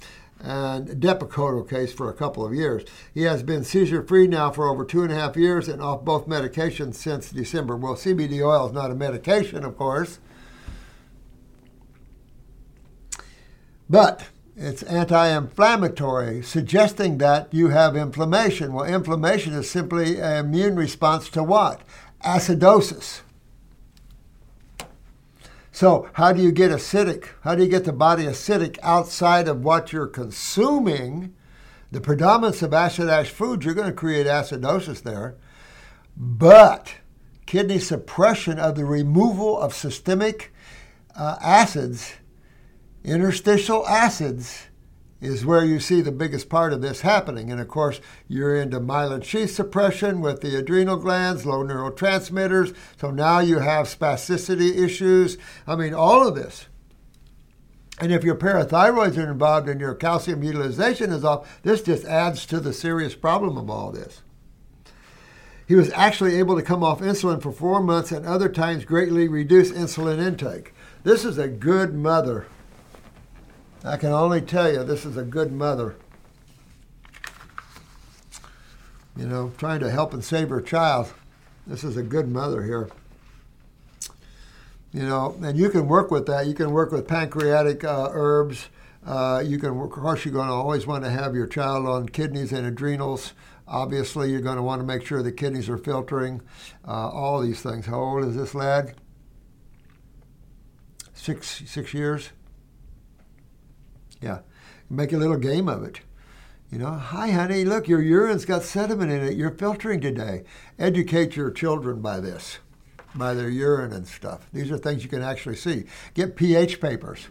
[0.44, 2.84] and Depakote case for a couple of years.
[3.14, 6.04] He has been seizure free now for over two and a half years and off
[6.04, 7.76] both medications since December.
[7.76, 10.20] Well, CBD oil is not a medication, of course,
[13.90, 18.74] but it's anti inflammatory, suggesting that you have inflammation.
[18.74, 21.82] Well, inflammation is simply an immune response to what?
[22.24, 23.22] Acidosis.
[25.72, 27.30] So, how do you get acidic?
[27.42, 31.34] How do you get the body acidic outside of what you're consuming?
[31.92, 35.36] The predominance of acid ash foods, you're going to create acidosis there.
[36.16, 36.96] But
[37.46, 40.54] kidney suppression of the removal of systemic
[41.16, 42.14] uh, acids,
[43.04, 44.68] interstitial acids,
[45.22, 47.52] is where you see the biggest part of this happening.
[47.52, 52.76] And of course, you're into myelin sheath suppression with the adrenal glands, low neurotransmitters.
[53.00, 55.38] So now you have spasticity issues.
[55.68, 56.66] I mean, all of this.
[58.00, 62.48] And if your parathyroids are involved and your calcium utilization is off, this just adds
[62.48, 64.24] to the serious problem of all this.
[65.68, 69.28] He was actually able to come off insulin for four months and other times greatly
[69.28, 70.74] reduce insulin intake.
[71.04, 72.48] This is a good mother
[73.84, 75.96] I can only tell you this is a good mother.
[79.18, 81.14] You know, trying to help and save her child.
[81.66, 82.90] This is a good mother here.
[84.94, 86.48] You know, and you can work with that.
[86.48, 88.70] You can work with pancreatic uh, herbs.
[89.06, 92.08] Uh, you can, of course, you're going to always want to have your child on
[92.08, 93.34] kidneys and adrenals.
[93.68, 96.42] Obviously, you're going to want to make sure the kidneys are filtering
[96.88, 97.86] uh, all these things.
[97.86, 98.96] How old is this lad?
[101.14, 102.30] Six six years.
[104.22, 104.40] Yeah.
[104.90, 106.02] Make a little game of it.
[106.72, 109.36] You know, hi, honey, look, your urine's got sediment in it.
[109.36, 110.44] You're filtering today.
[110.80, 112.60] Educate your children by this,
[113.14, 114.48] by their urine and stuff.
[114.54, 115.84] These are things you can actually see.
[116.14, 117.28] Get pH papers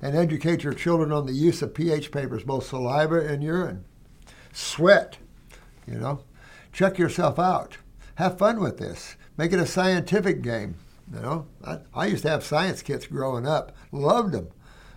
[0.00, 3.84] and educate your children on the use of pH papers, both saliva and urine.
[4.54, 5.18] Sweat,
[5.86, 6.20] you know.
[6.72, 7.76] Check yourself out.
[8.14, 9.16] Have fun with this.
[9.36, 10.76] Make it a scientific game.
[11.12, 13.72] You know, I, I used to have science kits growing up.
[13.92, 14.48] Loved them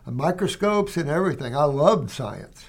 [0.10, 1.56] microscopes and everything.
[1.56, 2.66] I loved science.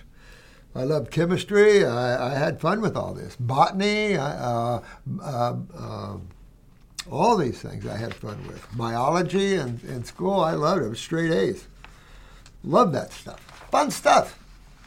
[0.74, 1.84] I loved chemistry.
[1.84, 3.36] I, I had fun with all this.
[3.36, 4.80] Botany, uh,
[5.22, 6.16] uh, uh,
[7.10, 8.66] all these things I had fun with.
[8.76, 10.86] Biology and in school, I loved it.
[10.86, 11.66] It was straight A's.
[12.64, 13.40] Love that stuff.
[13.70, 14.38] Fun stuff.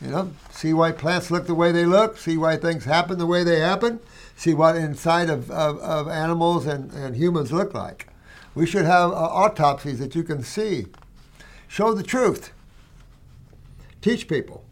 [0.02, 3.26] You know, see why plants look the way they look, see why things happen the
[3.26, 4.00] way they happen,
[4.36, 8.08] see what inside of, of, of animals and, and humans look like.
[8.56, 10.88] We should have uh, autopsies that you can see
[11.76, 12.54] Show the truth.
[14.00, 14.64] Teach people.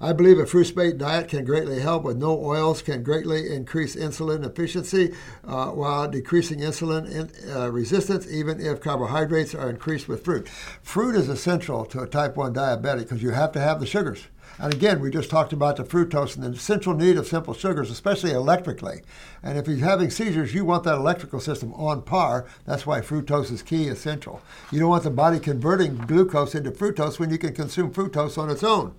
[0.00, 4.46] I believe a fruit-based diet can greatly help with no oils, can greatly increase insulin
[4.46, 5.12] efficiency
[5.46, 10.48] uh, while decreasing insulin in, uh, resistance, even if carbohydrates are increased with fruit.
[10.80, 14.22] Fruit is essential to a type 1 diabetic because you have to have the sugars.
[14.58, 17.90] And again, we just talked about the fructose and the central need of simple sugars,
[17.90, 19.02] especially electrically.
[19.42, 22.46] And if he's having seizures, you want that electrical system on par.
[22.66, 24.42] That's why fructose is key, essential.
[24.70, 28.50] You don't want the body converting glucose into fructose when you can consume fructose on
[28.50, 28.94] its own.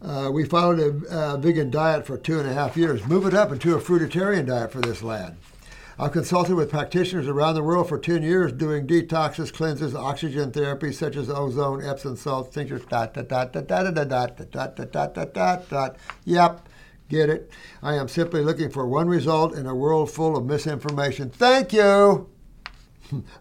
[0.00, 3.04] Uh, we followed a vegan diet for two and a half years.
[3.06, 5.36] Move it up into a fruitarian diet for this lad.
[6.00, 10.92] I've consulted with practitioners around the world for 10 years doing detoxes, cleanses, oxygen therapy
[10.92, 14.92] such as ozone, Epsom salts, tinctures, dot, dot, dot, dot, dot, dot, dot, dot, dot,
[14.92, 15.96] dot, dot, dot, dot.
[16.24, 16.68] Yep,
[17.08, 17.50] get it.
[17.82, 21.30] I am simply looking for one result in a world full of misinformation.
[21.30, 22.28] Thank you.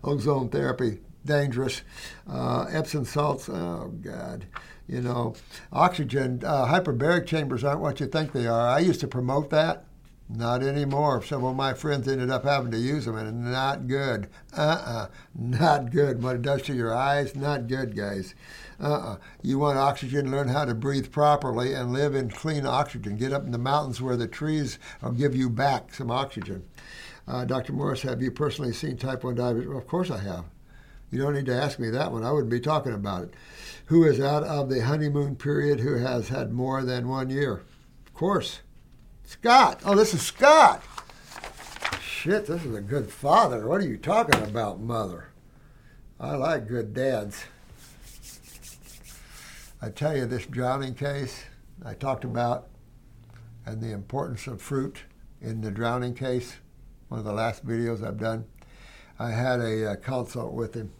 [0.03, 1.84] ozone therapy, dangerous.
[2.28, 4.47] Uh, Epsom salts, oh, God
[4.88, 5.36] you know,
[5.72, 8.70] oxygen, uh, hyperbaric chambers aren't what you think they are.
[8.70, 9.87] I used to promote that.
[10.30, 11.23] Not anymore.
[11.23, 14.28] Some of my friends ended up having to use them, and not good.
[14.55, 15.07] Uh-uh.
[15.34, 16.21] Not good.
[16.21, 18.36] What it does to your eyes, not good, guys.
[18.78, 19.17] Uh-uh.
[19.41, 23.15] You want oxygen, learn how to breathe properly and live in clean oxygen.
[23.15, 26.65] Get up in the mountains where the trees will give you back some oxygen.
[27.25, 27.71] Uh, Dr.
[27.71, 29.69] Morse, have you personally seen type 1 diabetes?
[29.69, 30.45] Well, of course I have.
[31.09, 32.25] You don't need to ask me that one.
[32.25, 33.34] I wouldn't be talking about it.
[33.86, 37.63] Who is out of the honeymoon period who has had more than one year?
[38.05, 38.59] Of course.
[39.28, 39.82] Scott.
[39.84, 40.82] Oh, this is Scott.
[42.01, 43.67] Shit, this is a good father.
[43.67, 45.28] What are you talking about, mother?
[46.17, 47.43] I like good dads.
[49.82, 51.43] I tell you, this drowning case
[51.86, 52.69] I talked about
[53.65, 54.99] and the importance of fruit
[55.41, 56.55] in the drowning case,
[57.09, 58.45] one of the last videos I've done.
[59.19, 60.93] I had a, a consult with him,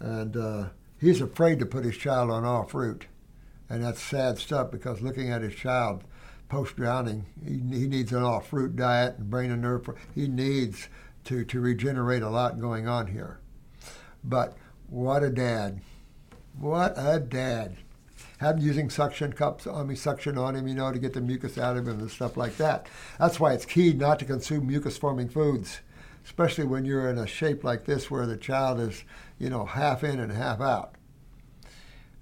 [0.00, 0.64] and uh,
[1.00, 3.06] he's afraid to put his child on all fruit.
[3.70, 6.04] And that's sad stuff because looking at his child,
[6.48, 9.88] post drowning, he, he needs an all fruit diet and brain and nerve.
[10.14, 10.88] He needs
[11.24, 13.38] to, to regenerate a lot going on here.
[14.24, 14.56] But
[14.88, 15.80] what a dad.
[16.58, 17.76] What a dad.
[18.38, 21.20] Had him using suction cups on me, suction on him, you know, to get the
[21.20, 22.86] mucus out of him and stuff like that.
[23.18, 25.80] That's why it's key not to consume mucus forming foods,
[26.24, 29.04] especially when you're in a shape like this where the child is,
[29.38, 30.94] you know, half in and half out.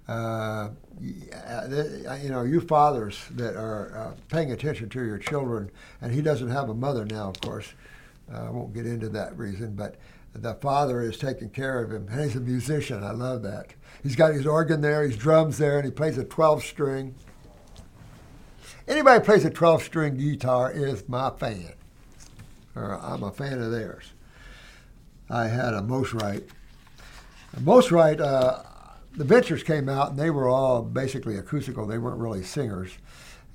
[0.07, 0.69] Uh,
[1.01, 5.69] you know, you fathers that are uh, paying attention to your children,
[6.01, 7.73] and he doesn't have a mother now, of course.
[8.33, 9.95] Uh, I won't get into that reason, but
[10.33, 12.07] the father is taking care of him.
[12.09, 13.03] And he's a musician.
[13.03, 13.73] I love that.
[14.03, 17.15] He's got his organ there, his drums there, and he plays a 12 string.
[18.87, 21.73] Anybody plays a 12 string guitar is my fan,
[22.75, 24.13] or I'm a fan of theirs.
[25.29, 26.47] I had a Mosrite.
[27.55, 28.63] A Mosrite, uh,
[29.17, 31.87] the Ventures came out and they were all basically acoustical.
[31.87, 32.91] They weren't really singers,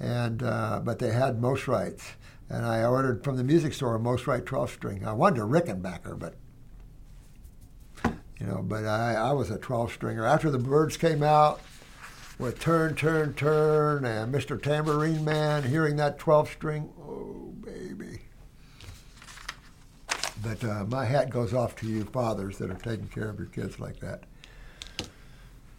[0.01, 2.03] and uh, but they had Mosrites.
[2.51, 5.07] And I ordered from the music store a Mosrite 12 string.
[5.07, 6.35] I wanted a Rickenbacker, but
[8.39, 10.27] you know, but I, I was a 12 stringer.
[10.27, 11.61] After the Byrds came out
[12.39, 14.61] with Turn, Turn, Turn and Mr.
[14.61, 18.23] Tambourine Man, hearing that 12 string, oh baby.
[20.43, 23.47] But uh, my hat goes off to you fathers that are taking care of your
[23.47, 24.25] kids like that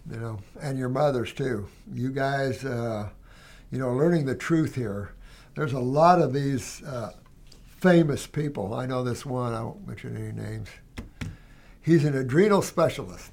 [0.10, 1.68] you know, and your mothers too.
[1.92, 3.10] You guys, uh,
[3.72, 5.14] you know, learning the truth here.
[5.56, 7.12] There's a lot of these uh,
[7.66, 8.74] famous people.
[8.74, 9.54] I know this one.
[9.54, 10.70] I won't mention any names.
[11.82, 13.32] He's an adrenal specialist,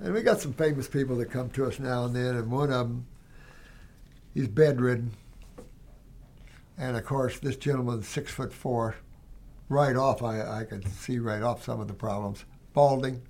[0.00, 2.36] and we got some famous people that come to us now and then.
[2.36, 3.06] And one of them,
[4.34, 5.12] he's bedridden,
[6.78, 8.96] and of course, this gentleman's six foot four.
[9.68, 12.44] Right off, I, I could see right off some of the problems.
[12.74, 13.22] Balding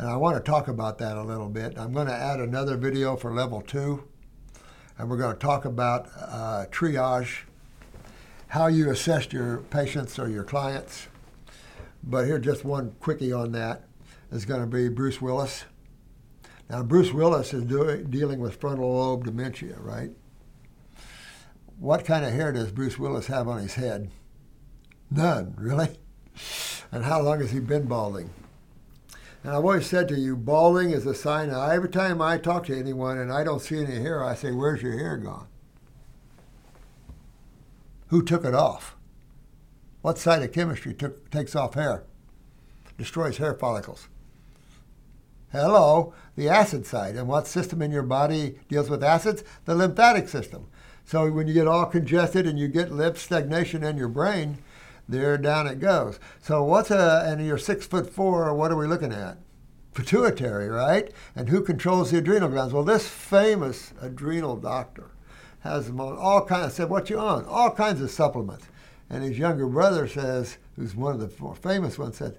[0.00, 1.76] and I want to talk about that a little bit.
[1.76, 4.08] I'm going to add another video for level two,
[4.96, 7.40] and we're going to talk about uh, triage,
[8.48, 11.08] how you assess your patients or your clients.
[12.02, 13.84] But here's just one quickie on that.
[14.32, 15.64] Is going to be Bruce Willis.
[16.70, 20.12] Now, Bruce Willis is dealing with frontal lobe dementia, right?
[21.78, 24.10] What kind of hair does Bruce Willis have on his head?
[25.10, 25.98] None, really?
[26.90, 28.30] And how long has he been balding?
[29.42, 31.48] And I've always said to you, balding is a sign.
[31.48, 34.50] Now, every time I talk to anyone and I don't see any hair, I say,
[34.50, 35.46] Where's your hair gone?
[38.08, 38.96] Who took it off?
[40.02, 42.04] What side of chemistry took, takes off hair?
[42.98, 44.08] Destroys hair follicles.
[45.52, 47.16] Hello, the acid side.
[47.16, 49.42] And what system in your body deals with acids?
[49.64, 50.68] The lymphatic system.
[51.04, 54.58] So when you get all congested and you get lymph stagnation in your brain,
[55.10, 56.18] there down it goes.
[56.40, 58.54] So what's a and you're six foot four.
[58.54, 59.38] What are we looking at?
[59.94, 61.12] pituitary, right?
[61.34, 62.72] And who controls the adrenal glands?
[62.72, 65.10] Well, this famous adrenal doctor
[65.60, 66.74] has them on all kinds.
[66.74, 68.66] Said, "What you on?" All kinds of supplements.
[69.08, 72.38] And his younger brother says, who's one of the more famous ones, said,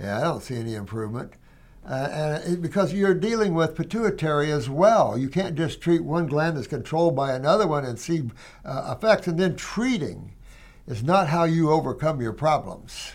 [0.00, 1.32] "Yeah, I don't see any improvement."
[1.86, 6.26] Uh, and it, because you're dealing with pituitary as well, you can't just treat one
[6.26, 8.30] gland that's controlled by another one and see
[8.64, 9.26] uh, effects.
[9.26, 10.32] And then treating
[10.86, 13.12] is not how you overcome your problems.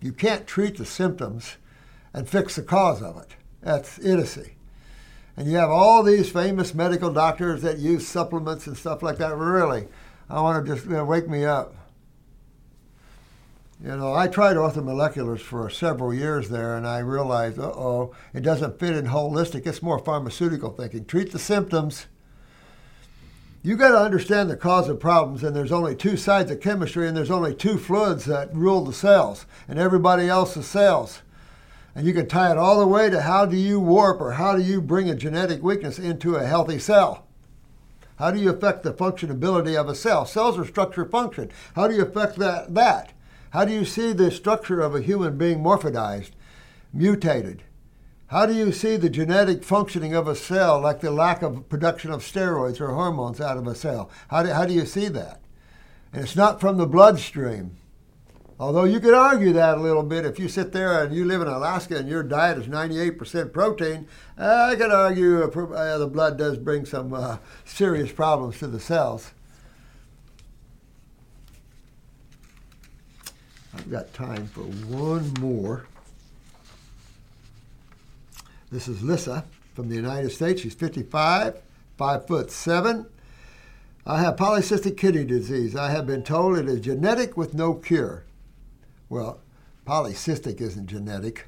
[0.00, 1.56] You can't treat the symptoms
[2.12, 3.36] and fix the cause of it.
[3.62, 4.56] That's idiocy.
[5.36, 9.36] And you have all these famous medical doctors that use supplements and stuff like that.
[9.36, 9.88] Really,
[10.30, 11.74] I want to just you know, wake me up.
[13.82, 18.40] You know, I tried orthomoleculars for several years there, and I realized, uh oh, it
[18.40, 19.66] doesn't fit in holistic.
[19.66, 21.04] It's more pharmaceutical thinking.
[21.04, 22.06] Treat the symptoms.
[23.66, 27.08] You got to understand the cause of problems, and there's only two sides of chemistry,
[27.08, 31.22] and there's only two fluids that rule the cells, and everybody else's cells.
[31.92, 34.54] And you can tie it all the way to how do you warp or how
[34.54, 37.26] do you bring a genetic weakness into a healthy cell?
[38.20, 40.26] How do you affect the functionability of a cell?
[40.26, 41.50] Cells are structure function.
[41.74, 42.72] How do you affect that?
[42.72, 43.14] that?
[43.50, 46.36] How do you see the structure of a human being morphodized,
[46.92, 47.64] mutated?
[48.28, 52.10] How do you see the genetic functioning of a cell, like the lack of production
[52.10, 54.10] of steroids or hormones out of a cell?
[54.28, 55.40] How do, how do you see that?
[56.12, 57.76] And it's not from the bloodstream.
[58.58, 61.42] Although you could argue that a little bit if you sit there and you live
[61.42, 64.08] in Alaska and your diet is 98% protein,
[64.38, 69.32] I could argue uh, the blood does bring some uh, serious problems to the cells.
[73.74, 75.86] I've got time for one more.
[78.76, 80.60] This is Lissa from the United States.
[80.60, 81.62] She's 55,
[81.96, 83.06] 5 foot 7.
[84.04, 85.74] I have polycystic kidney disease.
[85.74, 88.24] I have been told it is genetic with no cure.
[89.08, 89.40] Well,
[89.86, 91.46] polycystic isn't genetic.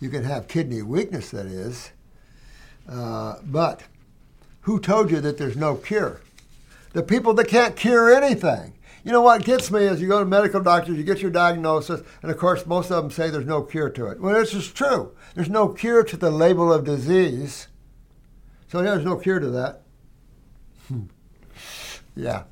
[0.00, 1.92] You can have kidney weakness, that is.
[2.88, 3.84] Uh, but
[4.62, 6.22] who told you that there's no cure?
[6.92, 8.72] The people that can't cure anything.
[9.04, 12.02] You know what gets me is you go to medical doctors, you get your diagnosis,
[12.20, 14.18] and of course, most of them say there's no cure to it.
[14.20, 15.12] Well, this is true.
[15.34, 17.68] There's no cure to the label of disease.
[18.68, 19.82] So, there's no cure to that.
[22.16, 22.44] yeah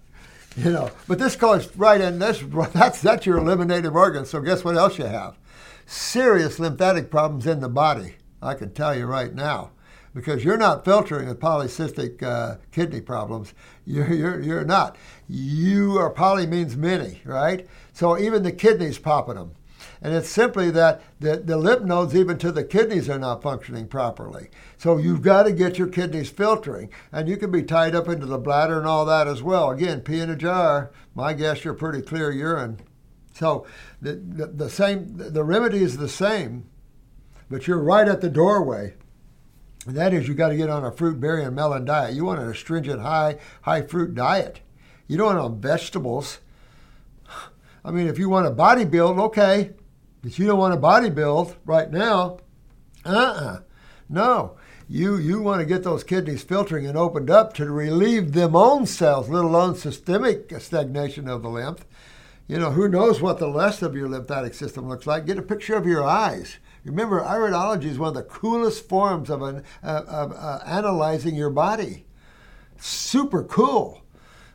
[0.57, 0.91] you know.
[1.09, 2.43] But this goes right in this.
[2.73, 4.25] That's that's your eliminated organ.
[4.25, 5.39] So guess what else you have?
[5.87, 8.15] Serious lymphatic problems in the body.
[8.41, 9.71] I can tell you right now,
[10.15, 13.55] because you're not filtering with polycystic uh, kidney problems.
[13.85, 14.97] You're, you're you're not.
[15.29, 17.67] You are poly means many, right?
[17.93, 19.53] So even the kidneys popping them.
[20.03, 23.87] And it's simply that the, the lymph nodes, even to the kidneys, are not functioning
[23.87, 24.49] properly.
[24.77, 25.25] So you've mm-hmm.
[25.25, 26.91] got to get your kidneys filtering.
[27.13, 29.71] And you can be tied up into the bladder and all that as well.
[29.71, 30.91] Again, pee in a jar.
[31.15, 32.81] My guess you're pretty clear urine.
[33.33, 33.65] So
[34.01, 36.69] the, the, the same, the remedy is the same,
[37.49, 38.95] but you're right at the doorway.
[39.87, 42.15] And that is you got to get on a fruit, berry, and melon diet.
[42.15, 44.61] You want an astringent, high, high fruit diet.
[45.07, 46.41] You don't want on vegetables.
[47.85, 49.71] I mean, if you want to bodybuild, okay,
[50.23, 52.39] but you don't want to bodybuild right now.
[53.05, 53.61] Uh-uh.
[54.09, 54.57] No.
[54.89, 58.85] You you want to get those kidneys filtering and opened up to relieve them own
[58.87, 61.87] cells, let alone systemic stagnation of the lymph.
[62.47, 65.25] You know, who knows what the rest of your lymphatic system looks like?
[65.25, 66.59] Get a picture of your eyes.
[66.85, 71.51] Remember, iridology is one of the coolest forms of, an, uh, of uh, analyzing your
[71.51, 72.05] body.
[72.77, 74.02] Super cool.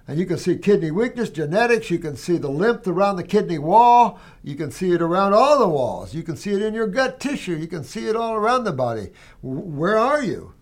[0.07, 3.57] And you can see kidney weakness, genetics, you can see the lymph around the kidney
[3.57, 6.87] wall, you can see it around all the walls, you can see it in your
[6.87, 9.09] gut tissue, you can see it all around the body.
[9.41, 10.53] Where are you?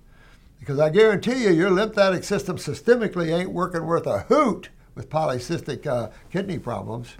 [0.59, 5.85] Because I guarantee you, your lymphatic system systemically ain't working worth a hoot with polycystic
[5.85, 7.13] uh, kidney problems.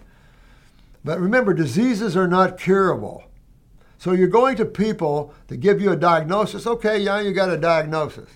[1.03, 3.23] But remember, diseases are not curable.
[3.99, 6.65] So you're going to people to give you a diagnosis.
[6.65, 8.29] Okay, yeah, you got a diagnosis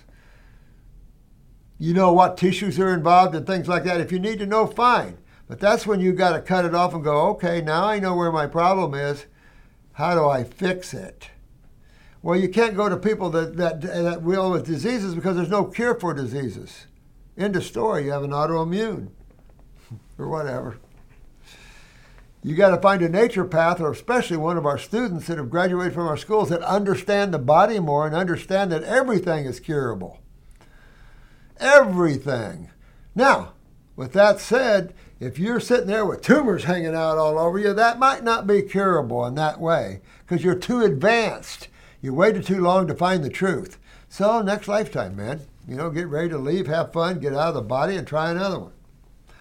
[1.80, 4.02] you know what tissues are involved and things like that.
[4.02, 5.16] If you need to know, fine.
[5.48, 8.14] But that's when you got to cut it off and go, okay, now I know
[8.14, 9.24] where my problem is.
[9.94, 11.30] How do I fix it?
[12.22, 15.64] Well, you can't go to people that, that, that deal with diseases because there's no
[15.64, 16.86] cure for diseases.
[17.38, 18.04] End of story.
[18.04, 19.08] You have an autoimmune
[20.18, 20.76] or whatever.
[22.42, 25.94] You got to find a naturopath, or especially one of our students that have graduated
[25.94, 30.20] from our schools that understand the body more and understand that everything is curable
[31.60, 32.70] everything.
[33.14, 33.52] Now,
[33.96, 37.98] with that said, if you're sitting there with tumors hanging out all over you, that
[37.98, 41.68] might not be curable in that way because you're too advanced.
[42.00, 43.78] You waited too long to find the truth.
[44.08, 47.54] So, next lifetime, man, you know, get ready to leave, have fun, get out of
[47.54, 48.72] the body, and try another one.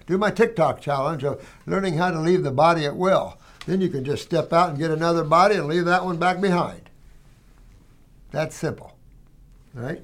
[0.06, 3.38] Do my TikTok challenge of learning how to leave the body at will.
[3.66, 6.42] Then you can just step out and get another body and leave that one back
[6.42, 6.90] behind.
[8.32, 8.98] That's simple.
[9.74, 10.04] Right?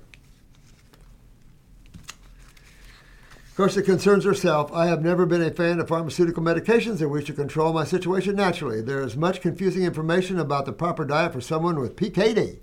[3.55, 4.69] Of course, it concerns herself.
[4.73, 8.35] I have never been a fan of pharmaceutical medications and wish to control my situation
[8.35, 8.81] naturally.
[8.81, 12.59] There is much confusing information about the proper diet for someone with PKD.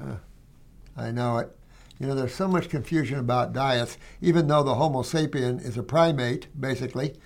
[0.00, 0.14] Uh,
[0.96, 1.50] I know it.
[1.98, 5.82] You know, there's so much confusion about diets, even though the Homo sapien is a
[5.82, 7.16] primate, basically,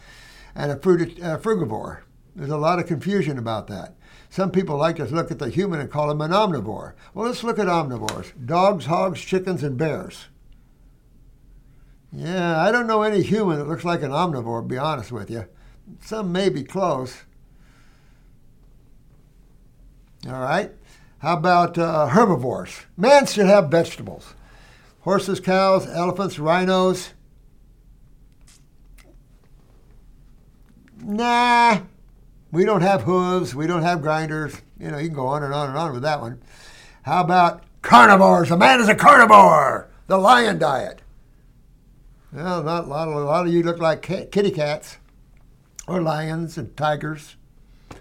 [0.54, 1.98] and a frugivore.
[2.34, 3.94] There's a lot of confusion about that.
[4.30, 6.94] Some people like to look at the human and call him an omnivore.
[7.12, 10.28] Well, let's look at omnivores dogs, hogs, chickens, and bears.
[12.16, 15.30] Yeah, I don't know any human that looks like an omnivore, to be honest with
[15.30, 15.46] you.
[16.00, 17.22] Some may be close.
[20.26, 20.70] All right.
[21.18, 22.82] How about uh, herbivores?
[22.96, 24.34] Man should have vegetables.
[25.00, 27.10] Horses, cows, elephants, rhinos.
[31.02, 31.80] Nah,
[32.52, 33.54] we don't have hooves.
[33.54, 34.62] We don't have grinders.
[34.78, 36.40] You know, you can go on and on and on with that one.
[37.02, 38.50] How about carnivores?
[38.50, 39.90] A man is a carnivore.
[40.06, 41.02] The lion diet.
[42.34, 44.98] Well, not a lot of, a lot of you look like kitty cats
[45.86, 47.36] or lions and tigers.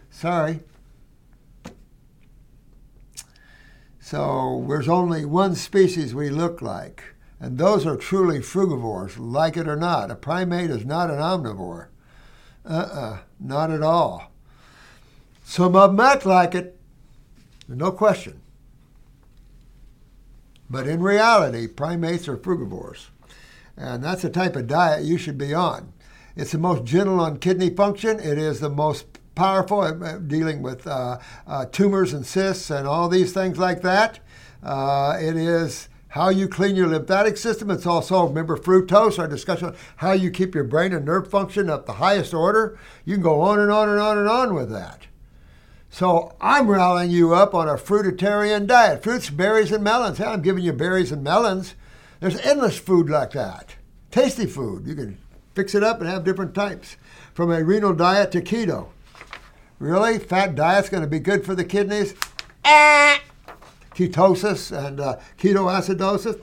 [0.09, 0.61] Sorry.
[3.99, 9.67] So there's only one species we look like, and those are truly frugivores, like it
[9.67, 10.09] or not.
[10.09, 11.89] A primate is not an omnivore.
[12.65, 14.31] Uh-uh, not at all.
[15.43, 16.79] Some of them act like it,
[17.67, 18.41] no question.
[20.71, 23.09] But in reality, primates are frugivores.
[23.77, 25.93] And that's the type of diet you should be on.
[26.35, 28.19] It's the most gentle on kidney function.
[28.19, 29.05] It is the most
[29.35, 34.19] powerful at dealing with uh, uh, tumors and cysts and all these things like that.
[34.61, 37.71] Uh, it is how you clean your lymphatic system.
[37.71, 41.69] It's also, remember, fructose, our discussion on how you keep your brain and nerve function
[41.69, 42.77] at the highest order.
[43.03, 45.07] You can go on and on and on and on with that.
[45.89, 50.19] So I'm rallying you up on a fruitarian diet fruits, berries, and melons.
[50.19, 51.75] I'm giving you berries and melons.
[52.23, 53.75] There's endless food like that.
[54.09, 54.87] Tasty food.
[54.87, 55.17] You can
[55.55, 56.95] fix it up and have different types.
[57.33, 58.87] From a renal diet to keto.
[59.77, 60.19] Really?
[60.19, 62.15] Fat diet's going to be good for the kidneys?
[62.63, 63.19] Ah!
[63.93, 66.41] Ketosis and uh, ketoacidosis?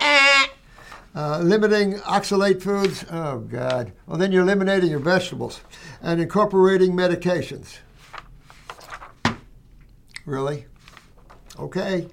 [0.00, 0.50] Ah!
[1.14, 3.04] Uh, limiting oxalate foods?
[3.08, 3.92] Oh, God.
[4.08, 5.60] Well, then you're eliminating your vegetables
[6.02, 7.78] and incorporating medications.
[10.26, 10.66] Really?
[11.56, 12.08] Okay.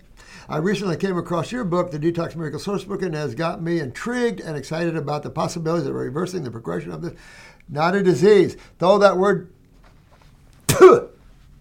[0.50, 4.40] I recently came across your book, the Detox Miracle Sourcebook, and has got me intrigued
[4.40, 7.14] and excited about the possibilities of reversing the progression of this.
[7.68, 8.56] Not a disease.
[8.80, 9.52] Throw that word,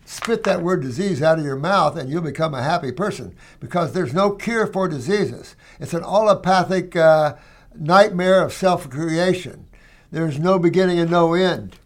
[0.05, 3.93] spit that word disease out of your mouth, and you'll become a happy person because
[3.93, 5.57] there's no cure for diseases.
[5.81, 7.35] It's an allopathic uh,
[7.75, 9.67] nightmare of self creation.
[10.13, 11.77] There's no beginning and no end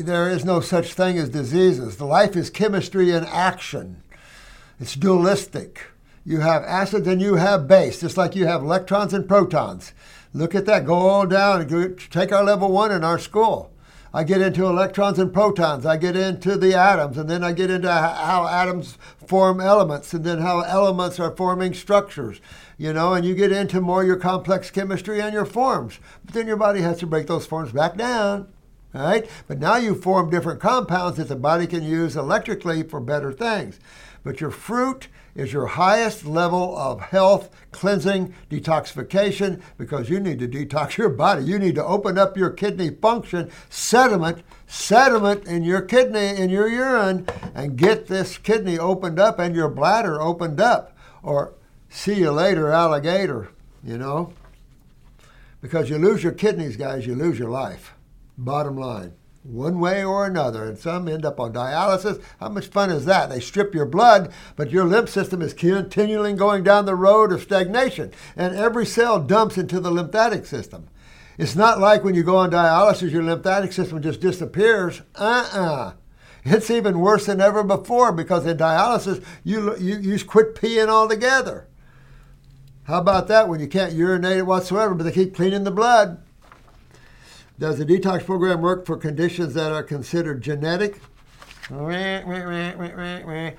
[0.00, 1.96] there is no such thing as diseases.
[1.96, 4.02] The life is chemistry in action.
[4.80, 5.86] It's dualistic.
[6.24, 9.92] You have acids and you have base, just like you have electrons and protons.
[10.32, 10.84] Look at that.
[10.86, 11.68] Go all down
[12.10, 13.70] take our level one in our school.
[14.12, 15.84] I get into electrons and protons.
[15.84, 18.96] I get into the atoms, and then I get into how atoms
[19.26, 22.40] form elements, and then how elements are forming structures.
[22.78, 25.98] You know, and you get into more your complex chemistry and your forms.
[26.24, 28.48] But then your body has to break those forms back down.
[28.92, 29.28] Right?
[29.48, 33.80] But now you form different compounds that the body can use electrically for better things.
[34.24, 40.48] But your fruit is your highest level of health, cleansing, detoxification, because you need to
[40.48, 41.44] detox your body.
[41.44, 46.68] You need to open up your kidney function, sediment, sediment in your kidney, in your
[46.68, 50.96] urine, and get this kidney opened up and your bladder opened up.
[51.22, 51.54] Or
[51.90, 53.50] see you later, alligator,
[53.82, 54.32] you know?
[55.60, 57.94] Because you lose your kidneys, guys, you lose your life.
[58.38, 59.12] Bottom line
[59.44, 62.20] one way or another, and some end up on dialysis.
[62.40, 63.28] How much fun is that?
[63.28, 67.42] They strip your blood, but your lymph system is continually going down the road of
[67.42, 70.88] stagnation, and every cell dumps into the lymphatic system.
[71.36, 75.02] It's not like when you go on dialysis, your lymphatic system just disappears.
[75.14, 75.60] Uh uh-uh.
[75.60, 75.92] uh
[76.44, 81.66] It's even worse than ever before because in dialysis, you, you, you quit peeing altogether.
[82.84, 86.23] How about that when you can't urinate whatsoever, but they keep cleaning the blood?
[87.58, 91.00] Does the detox program work for conditions that are considered genetic?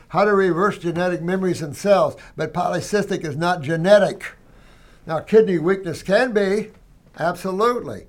[0.10, 4.34] How to reverse genetic memories in cells, but polycystic is not genetic.
[5.08, 6.72] Now, kidney weakness can be,
[7.18, 8.08] absolutely.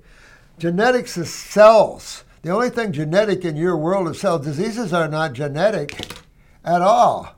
[0.59, 2.25] Genetics is cells.
[2.41, 6.17] The only thing genetic in your world of cells, diseases are not genetic
[6.65, 7.35] at all.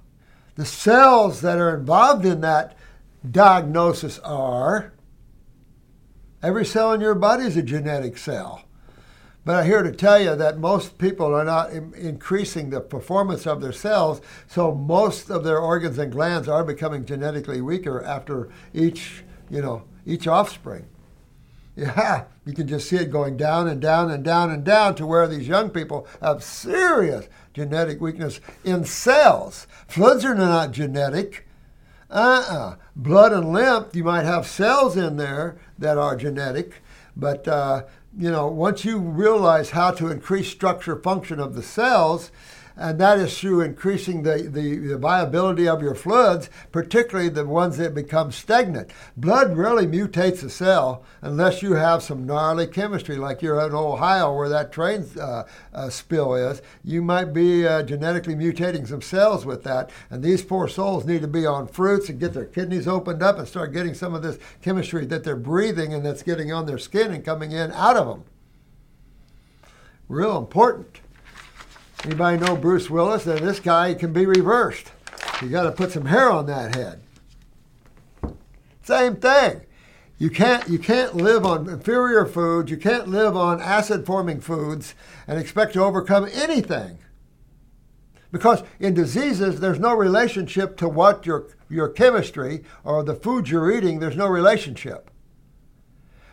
[0.55, 2.76] The cells that are involved in that
[3.30, 4.93] diagnosis are
[6.41, 8.64] Every cell in your body is a genetic cell.
[9.45, 13.45] But I'm here to tell you that most people are not Im- increasing the performance
[13.48, 18.49] of their cells, so most of their organs and glands are becoming genetically weaker after
[18.74, 20.88] each, you know, each offspring.
[21.76, 25.06] Yeah, you can just see it going down and down and down and down to
[25.06, 29.66] where these young people have serious genetic weakness in cells.
[29.88, 31.48] Floods are not genetic.
[32.10, 32.76] Uh-uh.
[32.98, 36.76] Blood and lymph, you might have cells in there that are genetic,
[37.15, 37.84] but uh,
[38.18, 42.31] you know, once you realize how to increase structure function of the cells,
[42.80, 47.77] and that is through increasing the, the, the, viability of your fluids, particularly the ones
[47.77, 48.89] that become stagnant.
[49.18, 54.34] Blood really mutates a cell unless you have some gnarly chemistry, like you're in Ohio
[54.34, 55.43] where that train uh,
[55.73, 56.61] uh, spill is.
[56.81, 61.22] You might be uh, genetically mutating some cells with that, and these poor souls need
[61.22, 64.22] to be on fruits and get their kidneys opened up and start getting some of
[64.22, 67.97] this chemistry that they're breathing and that's getting on their skin and coming in out
[67.97, 68.23] of them.
[70.07, 70.98] Real important.
[72.03, 73.26] Anybody know Bruce Willis?
[73.26, 74.91] Then this guy can be reversed.
[75.41, 77.01] You got to put some hair on that head.
[78.84, 79.61] Same thing.
[80.17, 82.69] You can't you can't live on inferior foods.
[82.69, 84.93] You can't live on acid forming foods
[85.27, 86.99] and expect to overcome anything.
[88.31, 93.71] Because in diseases, there's no relationship to what your your chemistry or the food you're
[93.71, 93.99] eating.
[93.99, 95.09] There's no relationship.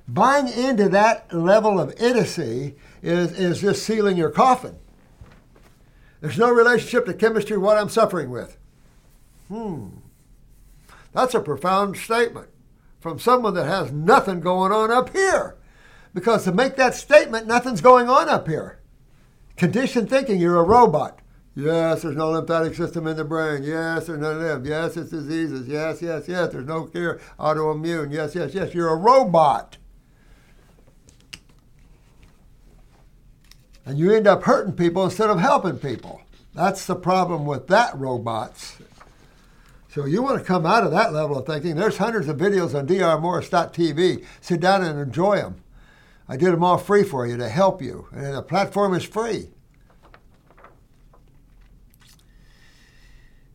[0.09, 4.79] Buying into that level of idiocy is, is just sealing your coffin.
[6.21, 8.59] There's no relationship to chemistry what I'm suffering with.
[9.49, 9.89] Hmm.
[11.13, 12.49] That's a profound statement
[13.01, 15.57] from someone that has nothing going on up here.
[16.13, 18.81] Because to make that statement, nothing's going on up here.
[19.57, 21.21] Conditioned thinking, you're a robot.
[21.55, 23.63] Yes, there's no lymphatic system in the brain.
[23.63, 24.67] Yes, there's no lymph.
[24.67, 25.67] Yes, it's diseases.
[25.67, 26.53] Yes, yes, yes.
[26.53, 27.19] There's no cure.
[27.39, 28.13] Autoimmune.
[28.13, 28.75] Yes, yes, yes.
[28.75, 29.79] You're a robot.
[33.87, 36.21] And you end up hurting people instead of helping people.
[36.55, 38.77] That's the problem with that robots.
[39.89, 41.77] So you want to come out of that level of thinking.
[41.77, 44.27] There's hundreds of videos on drmorses.tv.
[44.41, 45.63] Sit down and enjoy them.
[46.29, 49.51] I did them all free for you to help you, and the platform is free.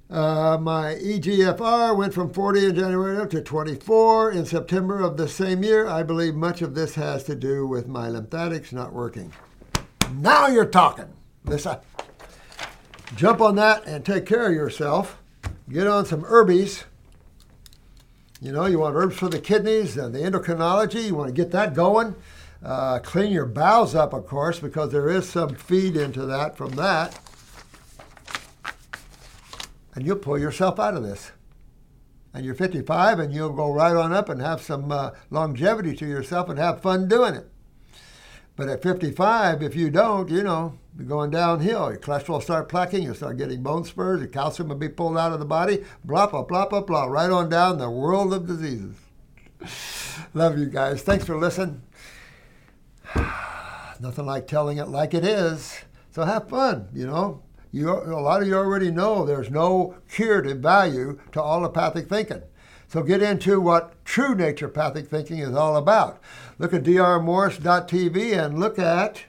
[0.10, 5.28] Uh, my EGFR went from 40 in January up to 24 in September of the
[5.28, 5.88] same year.
[5.88, 9.32] I believe much of this has to do with my lymphatics not working.
[10.14, 11.14] Now you're talking.
[11.46, 11.78] Listen.
[13.16, 15.22] Jump on that and take care of yourself.
[15.70, 16.84] Get on some herbies.
[18.42, 21.06] You know, you want herbs for the kidneys and the endocrinology.
[21.06, 22.16] You want to get that going.
[22.64, 26.72] Uh, clean your bowels up, of course, because there is some feed into that from
[26.72, 27.20] that.
[29.94, 31.32] And you'll pull yourself out of this.
[32.34, 36.08] And you're 55 and you'll go right on up and have some uh, longevity to
[36.08, 37.51] yourself and have fun doing it.
[38.62, 41.90] But at 55, if you don't, you know, you're going downhill.
[41.90, 45.18] Your cholesterol will start plaquing, you'll start getting bone spurs, your calcium will be pulled
[45.18, 48.46] out of the body, blah, blah, blah, blah, blah, right on down the world of
[48.46, 48.96] diseases.
[50.36, 51.02] Love you guys.
[51.02, 51.82] Thanks for listening.
[54.00, 55.82] Nothing like telling it like it is.
[56.12, 57.42] So have fun, you know.
[57.72, 62.44] You, a lot of you already know there's no curative value to allopathic thinking.
[62.92, 66.22] So get into what true naturopathic thinking is all about.
[66.62, 69.24] Look at drmorses.tv and look at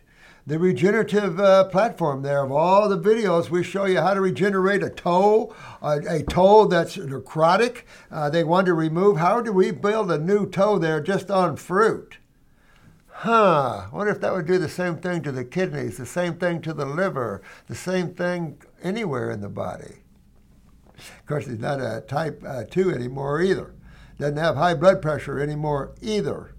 [0.47, 3.49] the regenerative uh, platform there of all the videos.
[3.49, 7.85] We show you how to regenerate a toe a, a toe that's necrotic.
[8.11, 9.17] Uh, they want to remove.
[9.17, 12.19] How do we build a new toe there just on fruit?
[13.09, 13.87] Huh.
[13.91, 16.75] Wonder if that would do the same thing to the kidneys the same thing to
[16.75, 20.03] the liver the same thing anywhere in the body.
[20.99, 23.73] Of course, he's not a type uh, 2 anymore either.
[24.19, 26.52] Doesn't have high blood pressure anymore either.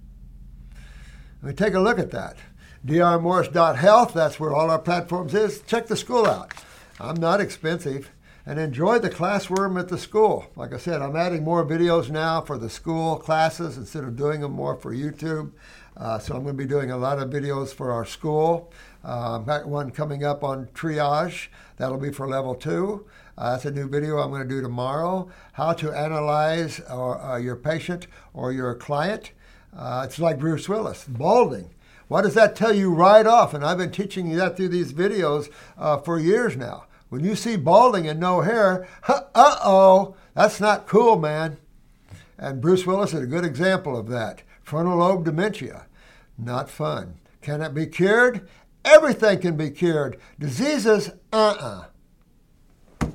[1.43, 2.37] Let me take a look at that.
[2.85, 5.59] drmorses.health, that's where all our platforms is.
[5.63, 6.53] Check the school out.
[7.01, 8.09] I'm not expensive.
[8.45, 10.45] And enjoy the classroom at the school.
[10.55, 14.39] Like I said, I'm adding more videos now for the school classes instead of doing
[14.39, 15.51] them more for YouTube.
[15.97, 18.71] Uh, so I'm going to be doing a lot of videos for our school.
[19.03, 21.49] Uh, I've got one coming up on triage.
[21.75, 23.05] That'll be for level two.
[23.37, 25.29] Uh, that's a new video I'm going to do tomorrow.
[25.51, 29.33] How to analyze uh, your patient or your client.
[29.75, 31.73] Uh, it's like Bruce Willis, balding.
[32.07, 33.53] What does that tell you right off?
[33.53, 36.85] And I've been teaching you that through these videos uh, for years now.
[37.09, 41.57] When you see balding and no hair, uh oh, that's not cool, man.
[42.37, 44.41] And Bruce Willis is a good example of that.
[44.63, 45.85] Frontal lobe dementia,
[46.37, 47.15] not fun.
[47.41, 48.47] Can it be cured?
[48.83, 50.19] Everything can be cured.
[50.39, 51.85] Diseases, uh uh-uh.
[53.01, 53.07] uh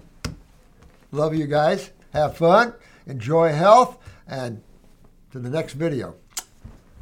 [1.11, 1.91] Love you guys.
[2.13, 2.75] Have fun.
[3.07, 3.99] Enjoy health.
[4.27, 4.63] And
[5.33, 6.15] to the next video.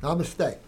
[0.03, 0.59] Namaste.